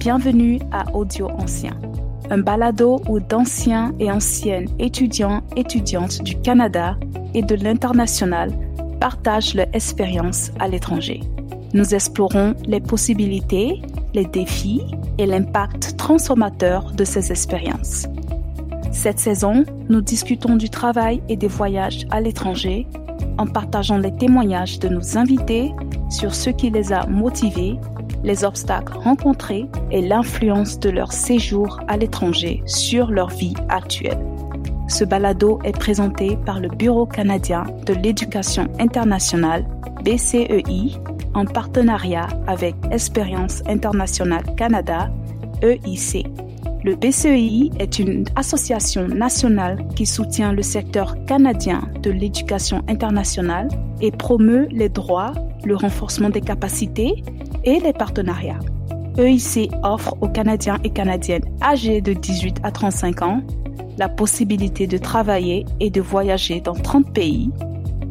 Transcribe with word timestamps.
Bienvenue 0.00 0.58
à 0.72 0.90
Audio 0.94 1.28
Ancien, 1.28 1.78
un 2.30 2.38
balado 2.38 3.02
où 3.06 3.20
d'anciens 3.20 3.92
et 4.00 4.10
anciennes 4.10 4.66
étudiants, 4.78 5.42
étudiantes 5.56 6.22
du 6.22 6.40
Canada 6.40 6.96
et 7.34 7.42
de 7.42 7.54
l'international 7.54 8.50
partagent 8.98 9.52
leur 9.52 9.66
expérience 9.74 10.52
à 10.58 10.68
l'étranger. 10.68 11.20
Nous 11.74 11.94
explorons 11.94 12.54
les 12.64 12.80
possibilités, 12.80 13.82
les 14.14 14.24
défis 14.24 14.80
et 15.18 15.26
l'impact 15.26 15.98
transformateur 15.98 16.92
de 16.92 17.04
ces 17.04 17.30
expériences. 17.30 18.06
Cette 18.92 19.18
saison, 19.18 19.66
nous 19.90 20.00
discutons 20.00 20.56
du 20.56 20.70
travail 20.70 21.22
et 21.28 21.36
des 21.36 21.46
voyages 21.46 22.06
à 22.10 22.22
l'étranger 22.22 22.86
en 23.36 23.46
partageant 23.46 23.98
les 23.98 24.16
témoignages 24.16 24.78
de 24.78 24.88
nos 24.88 25.18
invités 25.18 25.74
sur 26.08 26.34
ce 26.34 26.48
qui 26.48 26.70
les 26.70 26.90
a 26.90 27.06
motivés, 27.06 27.78
les 28.22 28.44
obstacles 28.44 28.96
rencontrés 28.98 29.66
et 29.90 30.02
l'influence 30.02 30.78
de 30.78 30.90
leur 30.90 31.12
séjour 31.12 31.80
à 31.88 31.96
l'étranger 31.96 32.62
sur 32.66 33.10
leur 33.10 33.28
vie 33.28 33.54
actuelle. 33.68 34.18
Ce 34.88 35.04
balado 35.04 35.60
est 35.64 35.78
présenté 35.78 36.36
par 36.44 36.60
le 36.60 36.68
Bureau 36.68 37.06
canadien 37.06 37.64
de 37.86 37.94
l'éducation 37.94 38.66
internationale, 38.80 39.64
BCEI, 40.04 40.98
en 41.34 41.44
partenariat 41.44 42.26
avec 42.46 42.74
Expérience 42.90 43.62
internationale 43.66 44.44
Canada, 44.56 45.10
EIC. 45.62 46.26
Le 46.82 46.96
BCEI 46.96 47.70
est 47.78 47.98
une 47.98 48.24
association 48.36 49.06
nationale 49.06 49.86
qui 49.94 50.06
soutient 50.06 50.52
le 50.52 50.62
secteur 50.62 51.14
canadien 51.26 51.82
de 52.02 52.10
l'éducation 52.10 52.82
internationale 52.88 53.68
et 54.00 54.10
promeut 54.10 54.66
les 54.70 54.88
droits, 54.88 55.34
le 55.64 55.76
renforcement 55.76 56.30
des 56.30 56.40
capacités 56.40 57.22
et 57.64 57.80
les 57.80 57.92
partenariats. 57.92 58.60
EIC 59.18 59.70
offre 59.82 60.16
aux 60.20 60.28
Canadiens 60.28 60.78
et 60.84 60.90
Canadiennes 60.90 61.44
âgés 61.62 62.00
de 62.00 62.12
18 62.12 62.58
à 62.62 62.70
35 62.70 63.22
ans 63.22 63.42
la 63.98 64.08
possibilité 64.08 64.86
de 64.86 64.96
travailler 64.96 65.66
et 65.78 65.90
de 65.90 66.00
voyager 66.00 66.60
dans 66.60 66.74
30 66.74 67.12
pays, 67.12 67.50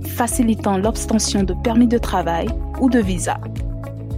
facilitant 0.06 0.78
l'obtention 0.78 1.44
de 1.44 1.56
permis 1.64 1.88
de 1.88 1.98
travail 1.98 2.48
ou 2.80 2.90
de 2.90 3.00
visa. 3.00 3.40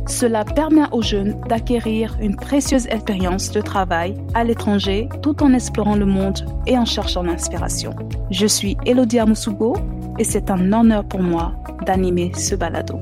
Cela 0.07 0.43
permet 0.43 0.83
aux 0.91 1.01
jeunes 1.01 1.39
d'acquérir 1.47 2.17
une 2.19 2.35
précieuse 2.35 2.87
expérience 2.87 3.51
de 3.51 3.61
travail 3.61 4.15
à 4.33 4.43
l'étranger 4.43 5.07
tout 5.21 5.41
en 5.41 5.53
explorant 5.53 5.95
le 5.95 6.05
monde 6.05 6.45
et 6.67 6.77
en 6.77 6.85
cherchant 6.85 7.23
l'inspiration. 7.23 7.95
Je 8.31 8.47
suis 8.47 8.75
Elodia 8.85 9.25
Musugo 9.25 9.77
et 10.19 10.25
c'est 10.25 10.51
un 10.51 10.73
honneur 10.73 11.05
pour 11.05 11.21
moi 11.21 11.53
d'animer 11.85 12.33
ce 12.35 12.55
balado. 12.55 12.99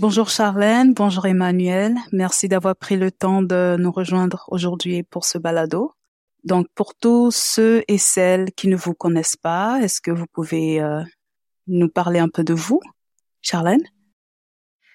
Bonjour 0.00 0.28
Charlène, 0.28 0.92
bonjour 0.92 1.26
Emmanuel. 1.26 1.94
Merci 2.12 2.48
d'avoir 2.48 2.76
pris 2.76 2.96
le 2.96 3.10
temps 3.10 3.42
de 3.42 3.76
nous 3.78 3.92
rejoindre 3.92 4.44
aujourd'hui 4.48 5.02
pour 5.02 5.24
ce 5.24 5.38
balado. 5.38 5.92
Donc 6.44 6.66
pour 6.74 6.94
tous 6.94 7.30
ceux 7.30 7.84
et 7.88 7.98
celles 7.98 8.52
qui 8.52 8.68
ne 8.68 8.76
vous 8.76 8.94
connaissent 8.94 9.36
pas, 9.36 9.80
est-ce 9.82 10.00
que 10.00 10.10
vous 10.10 10.26
pouvez 10.26 10.80
euh, 10.80 11.02
nous 11.66 11.88
parler 11.88 12.18
un 12.18 12.28
peu 12.28 12.44
de 12.44 12.54
vous, 12.54 12.80
Charlène? 13.40 13.82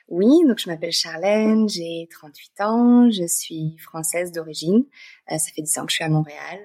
Oui, 0.10 0.28
donc 0.48 0.58
je 0.58 0.68
m'appelle 0.68 0.92
Charlène, 0.92 1.70
j'ai 1.70 2.08
38 2.10 2.62
ans, 2.62 3.12
je 3.12 3.28
suis 3.28 3.78
française 3.78 4.32
d'origine. 4.32 4.84
Euh, 5.32 5.38
ça 5.38 5.52
fait 5.52 5.62
10 5.62 5.78
ans 5.78 5.86
que 5.86 5.92
je 5.92 5.96
suis 5.98 6.04
à 6.04 6.10
Montréal, 6.10 6.60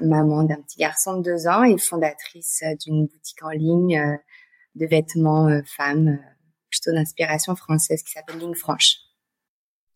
maman 0.00 0.42
d'un 0.42 0.56
petit 0.56 0.78
garçon 0.78 1.18
de 1.18 1.22
2 1.22 1.48
ans 1.48 1.64
et 1.64 1.76
fondatrice 1.76 2.62
euh, 2.62 2.74
d'une 2.76 3.06
boutique 3.06 3.42
en 3.42 3.50
ligne 3.50 3.98
euh, 3.98 4.16
de 4.74 4.86
vêtements 4.86 5.50
femmes, 5.66 6.18
plutôt 6.70 6.92
d'inspiration 6.92 7.56
française 7.56 8.02
qui 8.02 8.12
s'appelle 8.12 8.38
Ligne 8.38 8.54
Franche. 8.54 8.96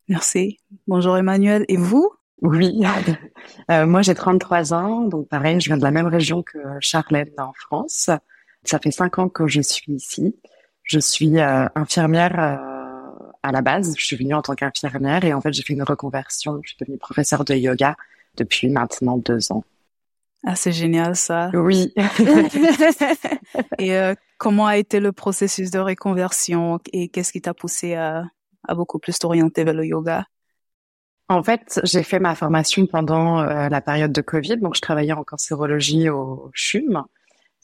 Merci. 0.09 0.59
Bonjour 0.87 1.17
Emmanuel. 1.17 1.65
Et 1.69 1.77
vous? 1.77 2.11
Oui, 2.43 2.83
moi 3.69 4.03
j'ai 4.03 4.15
33 4.15 4.75
ans, 4.75 5.03
donc 5.03 5.29
pareil, 5.29 5.61
je 5.61 5.69
viens 5.69 5.77
de 5.77 5.83
la 5.85 5.93
même 5.93 6.09
région 6.09 6.43
que 6.43 6.59
Charlène 6.81 7.31
en 7.39 7.53
France. 7.53 8.11
Ça 8.65 8.79
fait 8.81 8.91
5 8.91 9.19
ans 9.21 9.29
que 9.29 9.47
je 9.47 9.61
suis 9.61 9.93
ici. 9.93 10.37
Je 10.83 10.99
suis 10.99 11.39
infirmière 11.41 12.61
à 13.43 13.53
la 13.53 13.61
base, 13.61 13.95
je 13.97 14.05
suis 14.05 14.17
venue 14.17 14.35
en 14.35 14.43
tant 14.43 14.55
qu'infirmière 14.55 15.25
et 15.25 15.33
en 15.35 15.41
fait, 15.41 15.53
j'ai 15.53 15.63
fait 15.63 15.73
une 15.73 15.83
reconversion. 15.83 16.61
Je 16.63 16.71
suis 16.71 16.77
devenue 16.81 16.99
professeure 16.99 17.45
de 17.45 17.55
yoga 17.55 17.97
depuis 18.37 18.69
maintenant 18.69 19.19
deux 19.19 19.53
ans. 19.53 19.65
Ah, 20.45 20.57
c'est 20.57 20.73
génial 20.73 21.15
ça. 21.15 21.51
Oui. 21.55 21.93
et 23.79 23.97
euh, 23.97 24.15
comment 24.43 24.67
a 24.67 24.77
été 24.77 24.99
le 24.99 25.13
processus 25.13 25.71
de 25.71 25.79
reconversion 25.79 26.81
et 26.93 27.09
qu'est-ce 27.09 27.31
qui 27.31 27.41
t'a 27.41 27.55
poussé 27.55 27.95
à, 27.95 28.25
beaucoup 28.75 28.99
plus 28.99 29.17
t'orienter 29.19 29.63
vers 29.63 29.75
le 29.75 29.87
yoga? 29.87 30.25
En 31.29 31.43
fait, 31.43 31.81
j'ai 31.85 32.03
fait 32.03 32.19
ma 32.19 32.35
formation 32.35 32.87
pendant 32.87 33.41
euh, 33.41 33.69
la 33.69 33.81
période 33.81 34.13
de 34.13 34.21
Covid, 34.21 34.57
donc 34.57 34.75
je 34.75 34.81
travaillais 34.81 35.13
en 35.13 35.23
cancérologie 35.23 36.09
au 36.09 36.51
CHUM. 36.55 37.05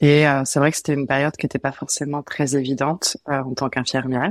Et 0.01 0.29
euh, 0.29 0.43
c'est 0.45 0.61
vrai 0.61 0.71
que 0.71 0.77
c'était 0.77 0.95
une 0.95 1.09
période 1.09 1.37
qui 1.37 1.45
n'était 1.47 1.59
pas 1.59 1.73
forcément 1.73 2.23
très 2.23 2.57
évidente 2.57 3.17
en 3.27 3.53
tant 3.55 3.69
qu'infirmière. 3.69 4.31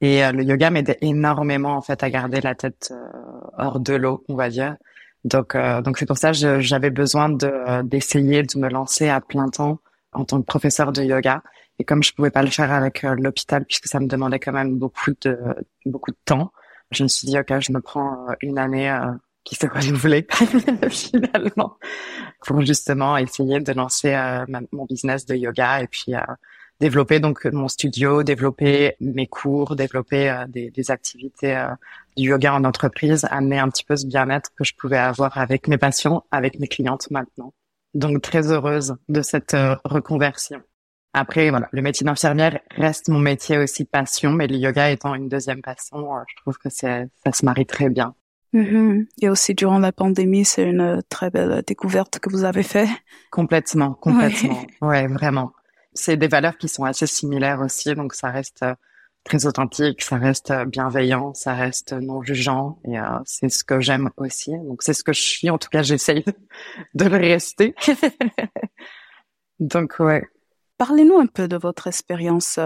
Et 0.00 0.24
euh, 0.24 0.32
le 0.32 0.44
yoga 0.44 0.70
m'aide 0.70 0.96
énormément 1.00 1.76
en 1.76 1.82
fait 1.82 2.02
à 2.02 2.10
garder 2.10 2.40
la 2.40 2.54
tête 2.54 2.92
euh, 2.92 3.10
hors 3.58 3.80
de 3.80 3.94
l'eau, 3.94 4.24
on 4.28 4.34
va 4.34 4.48
dire. 4.48 4.76
Donc 5.24 5.54
euh, 5.54 5.82
donc 5.82 5.98
c'est 5.98 6.06
pour 6.06 6.16
ça 6.16 6.32
que 6.32 6.60
j'avais 6.60 6.90
besoin 6.90 7.28
de 7.28 7.82
d'essayer 7.82 8.42
de 8.42 8.58
me 8.58 8.70
lancer 8.70 9.08
à 9.08 9.20
plein 9.20 9.48
temps 9.48 9.78
en 10.12 10.24
tant 10.24 10.40
que 10.40 10.46
professeur 10.46 10.92
de 10.92 11.02
yoga. 11.02 11.42
Et 11.80 11.84
comme 11.84 12.02
je 12.02 12.12
pouvais 12.12 12.30
pas 12.30 12.42
le 12.42 12.50
faire 12.50 12.70
avec 12.72 13.02
l'hôpital 13.02 13.64
puisque 13.64 13.86
ça 13.86 13.98
me 13.98 14.06
demandait 14.06 14.38
quand 14.38 14.52
même 14.52 14.76
beaucoup 14.76 15.12
de 15.22 15.38
beaucoup 15.86 16.10
de 16.10 16.18
temps, 16.24 16.52
je 16.90 17.02
me 17.02 17.08
suis 17.08 17.26
dit 17.26 17.38
ok, 17.38 17.58
je 17.60 17.72
me 17.72 17.80
prends 17.80 18.26
une 18.42 18.58
année 18.58 18.94
qui 19.44 19.54
s'est 19.54 19.66
renouvelée 19.66 20.26
finalement 20.90 21.78
pour 22.44 22.60
justement 22.60 23.16
essayer 23.16 23.60
de 23.60 23.72
lancer 23.72 24.14
mon 24.72 24.84
business 24.84 25.24
de 25.24 25.34
yoga 25.34 25.82
et 25.82 25.86
puis 25.86 26.14
développer 26.80 27.20
donc 27.20 27.44
mon 27.44 27.68
studio, 27.68 28.22
développer 28.22 28.96
mes 29.00 29.26
cours, 29.26 29.76
développer 29.76 30.30
euh, 30.30 30.46
des, 30.48 30.90
activités 30.90 31.56
euh, 31.56 31.68
du 32.16 32.30
yoga 32.30 32.54
en 32.54 32.64
entreprise, 32.64 33.26
amener 33.30 33.58
un 33.58 33.68
petit 33.68 33.84
peu 33.84 33.96
ce 33.96 34.06
bien-être 34.06 34.50
que 34.56 34.64
je 34.64 34.74
pouvais 34.74 34.98
avoir 34.98 35.38
avec 35.38 35.68
mes 35.68 35.78
patients, 35.78 36.24
avec 36.30 36.58
mes 36.58 36.68
clientes 36.68 37.10
maintenant. 37.10 37.52
Donc 37.94 38.22
très 38.22 38.50
heureuse 38.50 38.96
de 39.08 39.20
cette 39.20 39.54
euh, 39.54 39.76
reconversion. 39.84 40.62
Après, 41.12 41.50
voilà, 41.50 41.68
le 41.72 41.82
métier 41.82 42.04
d'infirmière 42.04 42.60
reste 42.76 43.08
mon 43.08 43.18
métier 43.18 43.58
aussi 43.58 43.84
passion, 43.84 44.30
mais 44.30 44.46
le 44.46 44.56
yoga 44.56 44.90
étant 44.90 45.14
une 45.14 45.28
deuxième 45.28 45.60
passion, 45.60 46.08
je 46.28 46.36
trouve 46.42 46.56
que 46.58 46.68
ça 46.70 47.04
se 47.32 47.44
marie 47.44 47.66
très 47.66 47.88
bien. 47.88 48.14
Mm-hmm. 48.54 49.06
Et 49.22 49.28
aussi 49.28 49.54
durant 49.54 49.78
la 49.78 49.92
pandémie, 49.92 50.44
c'est 50.44 50.64
une 50.64 51.02
très 51.08 51.30
belle 51.30 51.62
découverte 51.66 52.18
que 52.18 52.30
vous 52.30 52.44
avez 52.44 52.62
fait. 52.62 52.88
Complètement, 53.30 53.94
complètement. 54.00 54.64
ouais 54.82 55.06
vraiment 55.08 55.52
c'est 55.92 56.16
des 56.16 56.28
valeurs 56.28 56.56
qui 56.58 56.68
sont 56.68 56.84
assez 56.84 57.06
similaires 57.06 57.60
aussi, 57.60 57.94
donc 57.94 58.14
ça 58.14 58.30
reste 58.30 58.62
euh, 58.62 58.74
très 59.24 59.46
authentique, 59.46 60.02
ça 60.02 60.16
reste 60.16 60.50
euh, 60.50 60.64
bienveillant, 60.64 61.34
ça 61.34 61.54
reste 61.54 61.92
non 61.92 62.22
jugeant, 62.22 62.78
et 62.84 62.98
euh, 62.98 63.04
c'est 63.24 63.48
ce 63.48 63.64
que 63.64 63.80
j'aime 63.80 64.10
aussi. 64.16 64.52
Donc 64.52 64.82
c'est 64.82 64.94
ce 64.94 65.04
que 65.04 65.12
je 65.12 65.20
suis, 65.20 65.50
en 65.50 65.58
tout 65.58 65.68
cas 65.68 65.82
j'essaye 65.82 66.24
de 66.94 67.04
le 67.04 67.16
rester. 67.16 67.74
donc 69.60 69.96
ouais. 69.98 70.22
Parlez-nous 70.80 71.18
un 71.18 71.26
peu 71.26 71.46
de 71.46 71.58
votre 71.58 71.88
expérience 71.88 72.58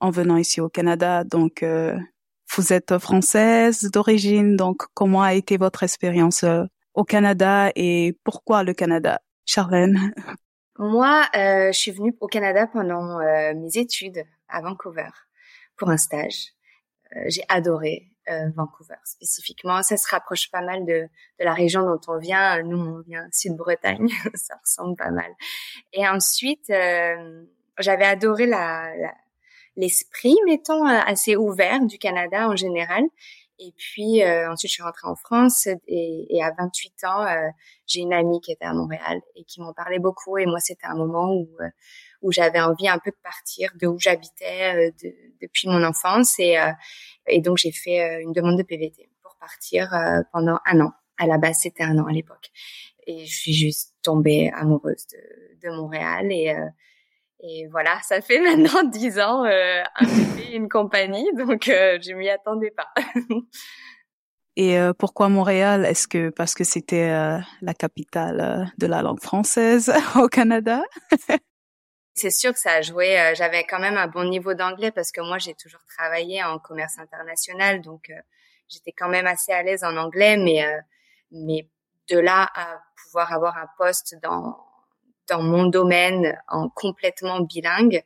en 0.00 0.10
venant 0.10 0.38
ici 0.38 0.62
au 0.62 0.70
Canada. 0.70 1.22
Donc 1.22 1.62
vous 1.62 2.72
êtes 2.72 2.98
française 2.98 3.90
d'origine, 3.90 4.56
donc 4.56 4.84
comment 4.94 5.20
a 5.20 5.34
été 5.34 5.58
votre 5.58 5.82
expérience 5.82 6.46
au 6.94 7.04
Canada 7.04 7.70
et 7.76 8.16
pourquoi 8.24 8.62
le 8.62 8.72
Canada, 8.72 9.20
Charlène? 9.44 10.14
Moi, 10.78 11.22
euh, 11.36 11.70
je 11.72 11.78
suis 11.78 11.90
venue 11.90 12.16
au 12.20 12.26
Canada 12.26 12.66
pendant 12.66 13.20
euh, 13.20 13.54
mes 13.54 13.76
études 13.76 14.24
à 14.48 14.62
Vancouver 14.62 15.10
pour 15.76 15.90
un 15.90 15.96
stage. 15.96 16.48
Euh, 17.14 17.24
j'ai 17.28 17.42
adoré 17.48 18.11
euh, 18.28 18.50
Vancouver 18.56 18.96
spécifiquement. 19.04 19.82
Ça 19.82 19.96
se 19.96 20.08
rapproche 20.10 20.50
pas 20.50 20.62
mal 20.62 20.84
de, 20.84 21.08
de 21.40 21.44
la 21.44 21.54
région 21.54 21.82
dont 21.82 22.00
on 22.08 22.18
vient. 22.18 22.62
Nous, 22.62 22.78
on 22.78 23.00
vient 23.00 23.26
Sud-Bretagne. 23.32 24.08
ça 24.34 24.54
ressemble 24.62 24.96
pas 24.96 25.10
mal. 25.10 25.30
Et 25.92 26.06
ensuite, 26.06 26.70
euh, 26.70 27.44
j'avais 27.78 28.06
adoré 28.06 28.46
la, 28.46 28.94
la 28.96 29.14
l'esprit, 29.76 30.36
mettons, 30.46 30.84
assez 30.84 31.36
ouvert 31.36 31.80
du 31.86 31.98
Canada 31.98 32.48
en 32.48 32.56
général. 32.56 33.04
Et 33.58 33.72
puis 33.76 34.22
euh, 34.22 34.50
ensuite, 34.50 34.70
je 34.70 34.74
suis 34.74 34.82
rentrée 34.82 35.06
en 35.06 35.14
France 35.14 35.68
et, 35.86 36.26
et 36.28 36.42
à 36.42 36.52
28 36.58 37.04
ans, 37.04 37.24
euh, 37.24 37.48
j'ai 37.86 38.00
une 38.00 38.12
amie 38.12 38.40
qui 38.40 38.50
était 38.50 38.64
à 38.64 38.72
Montréal 38.72 39.20
et 39.36 39.44
qui 39.44 39.60
m'en 39.60 39.72
parlait 39.72 40.00
beaucoup. 40.00 40.36
Et 40.38 40.46
moi, 40.46 40.58
c'était 40.58 40.86
un 40.86 40.96
moment 40.96 41.32
où 41.32 41.48
euh, 41.60 41.68
où 42.22 42.32
j'avais 42.32 42.60
envie 42.60 42.88
un 42.88 42.98
peu 42.98 43.10
de 43.10 43.16
partir 43.22 43.70
de 43.80 43.86
où 43.86 43.98
j'habitais 43.98 44.92
de, 45.02 45.14
depuis 45.40 45.68
mon 45.68 45.82
enfance 45.84 46.38
et 46.38 46.56
et 47.26 47.40
donc 47.40 47.58
j'ai 47.58 47.72
fait 47.72 48.22
une 48.22 48.32
demande 48.32 48.58
de 48.58 48.62
PVT 48.62 49.10
pour 49.22 49.36
partir 49.36 49.90
pendant 50.32 50.58
un 50.66 50.80
an. 50.80 50.92
À 51.18 51.26
la 51.26 51.38
base, 51.38 51.58
c'était 51.60 51.82
un 51.82 51.98
an 51.98 52.06
à 52.06 52.12
l'époque. 52.12 52.50
Et 53.06 53.26
je 53.26 53.36
suis 53.36 53.52
juste 53.52 53.94
tombée 54.02 54.50
amoureuse 54.54 55.06
de, 55.62 55.70
Montréal 55.70 56.32
et 56.32 56.52
et 57.42 57.66
voilà, 57.68 57.98
ça 58.02 58.20
fait 58.20 58.40
maintenant 58.56 58.84
dix 58.84 59.18
ans, 59.18 59.44
euh, 59.44 59.82
un 59.96 60.06
bébé, 60.06 60.54
une 60.54 60.68
compagnie, 60.68 61.28
donc 61.36 61.68
euh, 61.68 61.98
je 62.00 62.12
m'y 62.12 62.28
attendais 62.28 62.70
pas. 62.70 62.88
Et 64.54 64.78
euh, 64.78 64.92
pourquoi 64.92 65.30
Montréal? 65.30 65.86
Est-ce 65.86 66.06
que 66.06 66.28
parce 66.28 66.54
que 66.54 66.62
c'était 66.62 67.10
euh, 67.10 67.38
la 67.62 67.72
capitale 67.72 68.40
euh, 68.40 68.64
de 68.76 68.86
la 68.86 69.00
langue 69.00 69.20
française 69.20 69.90
au 70.16 70.28
Canada? 70.28 70.82
C'est 72.14 72.30
sûr 72.30 72.52
que 72.52 72.58
ça 72.58 72.72
a 72.72 72.82
joué. 72.82 73.32
J'avais 73.34 73.64
quand 73.64 73.78
même 73.78 73.96
un 73.96 74.06
bon 74.06 74.24
niveau 74.24 74.54
d'anglais 74.54 74.90
parce 74.90 75.12
que 75.12 75.20
moi 75.20 75.38
j'ai 75.38 75.54
toujours 75.54 75.80
travaillé 75.96 76.42
en 76.44 76.58
commerce 76.58 76.98
international, 76.98 77.80
donc 77.80 78.12
j'étais 78.68 78.92
quand 78.92 79.08
même 79.08 79.26
assez 79.26 79.52
à 79.52 79.62
l'aise 79.62 79.82
en 79.84 79.96
anglais. 79.96 80.36
Mais 80.36 80.64
mais 81.30 81.68
de 82.10 82.18
là 82.18 82.50
à 82.54 82.82
pouvoir 83.02 83.32
avoir 83.32 83.56
un 83.56 83.68
poste 83.78 84.16
dans 84.22 84.58
dans 85.28 85.42
mon 85.42 85.66
domaine 85.66 86.38
en 86.48 86.68
complètement 86.68 87.40
bilingue, 87.40 88.04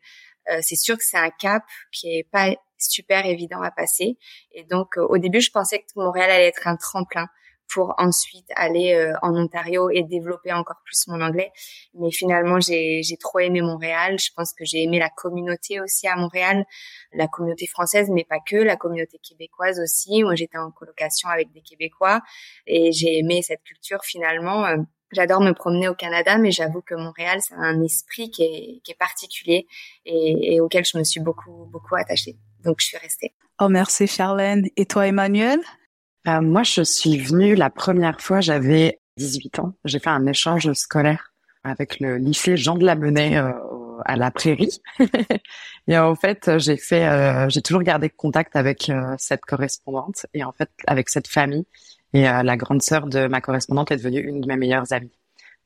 c'est 0.61 0.76
sûr 0.76 0.97
que 0.97 1.05
c'est 1.05 1.19
un 1.19 1.31
cap 1.31 1.64
qui 1.91 2.19
est 2.19 2.29
pas 2.31 2.55
super 2.79 3.26
évident 3.26 3.62
à 3.62 3.70
passer. 3.70 4.19
Et 4.52 4.64
donc, 4.64 4.97
euh, 4.99 5.06
au 5.06 5.19
début, 5.19 5.41
je 5.41 5.50
pensais 5.50 5.81
que 5.81 5.87
Montréal 5.97 6.31
allait 6.31 6.49
être 6.49 6.67
un 6.67 6.76
tremplin 6.76 7.29
pour 7.69 7.95
ensuite 7.99 8.47
aller 8.55 8.95
euh, 8.95 9.15
en 9.23 9.37
Ontario 9.37 9.91
et 9.91 10.03
développer 10.03 10.53
encore 10.53 10.81
plus 10.85 11.07
mon 11.09 11.21
anglais. 11.21 11.53
Mais 11.95 12.11
finalement, 12.11 12.61
j'ai 12.61 13.03
trop 13.21 13.41
aimé 13.41 13.61
Montréal. 13.61 14.19
Je 14.19 14.31
pense 14.35 14.53
que 14.53 14.65
j'ai 14.65 14.83
aimé 14.83 14.99
la 14.99 15.11
communauté 15.11 15.81
aussi 15.81 16.07
à 16.07 16.17
Montréal, 16.17 16.65
la 17.13 17.29
communauté 17.29 17.67
française, 17.67 18.09
mais 18.11 18.25
pas 18.25 18.39
que, 18.41 18.57
la 18.57 18.77
communauté 18.77 19.19
québécoise 19.19 19.81
aussi. 19.81 20.23
Moi, 20.23 20.35
j'étais 20.35 20.59
en 20.59 20.71
colocation 20.71 21.29
avec 21.29 21.53
des 21.53 21.61
Québécois 21.61 22.21
et 22.67 22.93
j'ai 22.93 23.19
aimé 23.19 23.43
cette 23.43 23.63
culture 23.63 24.05
finalement. 24.05 24.65
Euh, 24.67 24.77
j'adore 25.12 25.41
me 25.41 25.53
promener 25.53 25.89
au 25.89 25.95
Canada, 25.95 26.39
mais 26.39 26.51
j'avoue 26.51 26.83
que 26.83 26.95
Montréal, 26.95 27.41
c'est 27.41 27.55
un 27.55 27.83
esprit 27.83 28.31
qui 28.31 28.43
est, 28.43 28.81
qui 28.85 28.93
est 28.93 28.99
particulier 28.99 29.67
et, 30.05 30.55
et 30.55 30.61
auquel 30.61 30.85
je 30.85 30.99
me 30.99 31.05
suis 31.05 31.21
beaucoup, 31.21 31.67
beaucoup 31.71 31.97
attachée. 31.97 32.37
Donc, 32.65 32.77
je 32.81 32.87
suis 32.87 32.99
restée. 32.99 33.33
Oh, 33.61 33.69
merci 33.69 34.07
Charlène. 34.07 34.69
Et 34.77 34.87
toi, 34.87 35.07
Emmanuel? 35.07 35.61
Euh, 36.28 36.40
Moi, 36.40 36.62
je 36.62 36.82
suis 36.82 37.19
venue 37.19 37.55
la 37.55 37.70
première 37.70 38.20
fois, 38.20 38.40
j'avais 38.40 39.00
18 39.17 39.58
ans. 39.61 39.75
J'ai 39.84 39.99
fait 39.99 40.11
un 40.11 40.26
échange 40.26 40.73
scolaire 40.73 41.32
avec 41.64 42.00
le 42.00 42.17
lycée 42.17 42.56
Jean 42.56 42.76
de 42.76 42.84
la 42.84 42.94
Menet 42.94 43.37
euh, 43.37 43.52
à 44.05 44.17
la 44.17 44.31
Prairie. 44.31 44.81
et 45.88 45.99
en 45.99 46.14
fait, 46.14 46.58
j'ai 46.58 46.76
fait, 46.76 47.06
euh, 47.06 47.49
j'ai 47.49 47.62
toujours 47.62 47.82
gardé 47.82 48.08
contact 48.11 48.56
avec 48.56 48.88
euh, 48.88 49.14
cette 49.19 49.43
correspondante 49.43 50.26
et 50.34 50.44
en 50.44 50.52
fait 50.52 50.70
avec 50.87 51.08
cette 51.08 51.28
famille. 51.28 51.67
Et 52.12 52.23
la 52.23 52.56
grande 52.56 52.81
sœur 52.81 53.08
de 53.08 53.26
ma 53.26 53.43
correspondante 53.43 53.90
est 53.90 53.99
devenue 53.99 54.20
une 54.20 54.40
de 54.40 54.46
mes 54.46 54.56
meilleures 54.56 54.90
amies. 54.94 55.12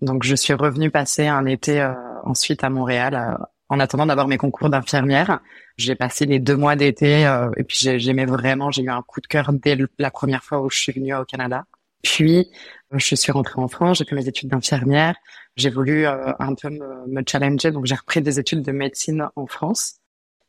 Donc, 0.00 0.24
je 0.24 0.34
suis 0.34 0.54
revenue 0.54 0.90
passer 0.90 1.28
un 1.28 1.46
été 1.46 1.86
ensuite 2.24 2.64
à 2.64 2.70
Montréal 2.70 3.38
en 3.70 3.78
attendant 3.78 4.05
d'avoir 4.05 4.28
mes 4.28 4.37
concours 4.37 4.69
d'infirmière. 4.69 5.40
J'ai 5.78 5.94
passé 5.94 6.26
les 6.26 6.40
deux 6.40 6.56
mois 6.56 6.76
d'été 6.76 7.26
euh, 7.26 7.50
et 7.56 7.64
puis 7.64 7.78
j'aimais 7.78 8.26
vraiment, 8.26 8.70
j'ai 8.70 8.82
eu 8.82 8.90
un 8.90 9.02
coup 9.02 9.20
de 9.20 9.26
cœur 9.26 9.52
dès 9.52 9.78
la 9.99 10.11
première 10.11 10.44
fois 10.44 10.61
où 10.61 10.69
je 10.69 10.78
suis 10.78 10.93
venue 10.93 11.14
au 11.14 11.25
Canada. 11.25 11.64
Puis 12.02 12.50
euh, 12.93 12.99
je 12.99 13.14
suis 13.14 13.32
rentrée 13.32 13.61
en 13.61 13.69
France, 13.69 13.99
j'ai 13.99 14.05
fait 14.05 14.17
mes 14.17 14.28
études 14.28 14.50
d'infirmière, 14.50 15.14
j'ai 15.56 15.70
voulu 15.70 16.05
euh, 16.06 16.32
un 16.40 16.55
peu 16.55 16.69
me, 16.69 17.06
me 17.06 17.22
challenger, 17.26 17.70
donc 17.70 17.87
j'ai 17.87 17.94
repris 17.94 18.20
des 18.20 18.38
études 18.40 18.62
de 18.62 18.72
médecine 18.72 19.28
en 19.37 19.46
France 19.46 20.00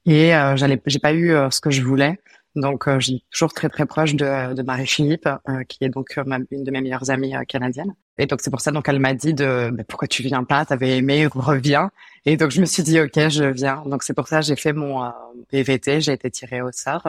et 0.08 0.32
j'allais, 0.56 0.82
j'ai 0.88 0.98
pas 0.98 1.14
eu 1.14 1.32
ce 1.52 1.62
que 1.62 1.70
je 1.70 1.84
voulais. 1.84 2.18
Donc, 2.56 2.88
euh, 2.88 3.00
j'ai 3.00 3.24
toujours 3.32 3.54
très 3.54 3.70
très 3.70 3.86
proche 3.86 4.14
de, 4.16 4.54
de 4.54 4.62
Marie-Philippe, 4.62 5.28
euh, 5.48 5.64
qui 5.64 5.84
est 5.86 5.90
donc 5.90 6.18
euh, 6.18 6.24
une 6.52 6.64
de 6.64 6.72
mes 6.72 6.82
meilleures 6.82 7.10
amies 7.10 7.34
canadiennes. 7.48 7.94
Et 8.18 8.26
donc, 8.26 8.42
c'est 8.42 8.52
pour 8.52 8.60
ça 8.60 8.72
donc 8.72 8.90
elle 8.90 9.00
m'a 9.00 9.14
dit 9.14 9.34
de 9.34 9.70
bah, 9.72 9.84
pourquoi 9.88 10.08
tu 10.08 10.22
viens 10.22 10.44
pas, 10.44 10.66
t'avais 10.66 10.98
aimé, 10.98 11.28
reviens. 11.28 11.92
Et 12.26 12.36
donc, 12.36 12.52
je 12.52 12.60
me 12.60 12.66
suis 12.66 12.84
dit 12.84 13.00
ok, 13.00 13.30
je 13.30 13.46
viens. 13.46 13.84
Donc, 13.86 14.04
c'est 14.04 14.14
pour 14.14 14.28
ça 14.28 14.42
j'ai 14.42 14.56
fait 14.58 14.74
mon 14.74 15.12
PVT, 15.50 16.02
j'ai 16.02 16.14
été 16.14 16.30
tirée 16.30 16.62
au 16.62 16.72
sort. 16.72 17.08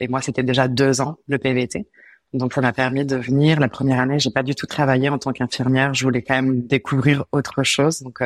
Et 0.00 0.08
moi, 0.08 0.20
c'était 0.20 0.42
déjà 0.42 0.68
deux 0.68 1.00
ans 1.00 1.18
le 1.28 1.38
PVT. 1.38 1.86
Donc, 2.34 2.52
ça 2.52 2.60
m'a 2.60 2.72
permis 2.72 3.04
de 3.06 3.16
venir. 3.16 3.60
La 3.60 3.68
première 3.68 4.00
année, 4.00 4.18
j'ai 4.18 4.30
pas 4.30 4.42
du 4.42 4.54
tout 4.54 4.66
travaillé 4.66 5.08
en 5.08 5.18
tant 5.18 5.32
qu'infirmière. 5.32 5.94
Je 5.94 6.04
voulais 6.04 6.22
quand 6.22 6.34
même 6.34 6.66
découvrir 6.66 7.24
autre 7.32 7.62
chose. 7.62 8.02
Donc, 8.02 8.20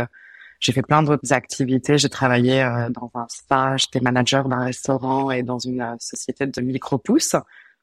j'ai 0.60 0.72
fait 0.72 0.82
plein 0.82 1.02
d'autres 1.02 1.32
activités. 1.32 1.98
J'ai 1.98 2.08
travaillé 2.08 2.62
euh, 2.62 2.88
dans 2.90 3.10
un 3.14 3.26
spa, 3.28 3.76
j'étais 3.76 4.00
manager 4.00 4.48
d'un 4.48 4.64
restaurant 4.64 5.30
et 5.30 5.42
dans 5.42 5.58
une 5.58 5.80
euh, 5.80 5.96
société 5.98 6.46
de 6.46 6.60
micro-pousses. 6.60 7.36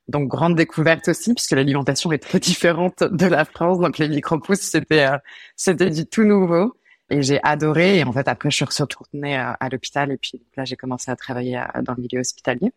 Donc 0.10 0.28
grande 0.28 0.56
découverte 0.56 1.08
aussi 1.08 1.34
puisque 1.34 1.52
l'alimentation 1.52 2.12
est 2.12 2.18
très 2.18 2.40
différente 2.40 3.04
de 3.04 3.26
la 3.26 3.46
France. 3.46 3.80
Donc 3.80 3.98
les 3.98 4.10
micro-pousses 4.10 4.62
c'était 4.62 5.06
euh, 5.06 5.18
c'était 5.56 5.90
du 5.90 6.06
tout 6.06 6.24
nouveau 6.24 6.76
et 7.10 7.22
j'ai 7.22 7.40
adoré. 7.44 8.00
Et 8.00 8.04
en 8.04 8.12
fait 8.12 8.28
après 8.28 8.52
je 8.52 8.58
suis 8.58 8.66
retournée 8.66 9.38
à, 9.38 9.52
à 9.52 9.70
l'hôpital 9.70 10.12
et 10.12 10.18
puis 10.18 10.42
là 10.58 10.66
j'ai 10.66 10.76
commencé 10.76 11.10
à 11.12 11.16
travailler 11.16 11.62
dans 11.84 11.94
le 11.94 12.02
milieu 12.02 12.20
hospitalier. 12.20 12.72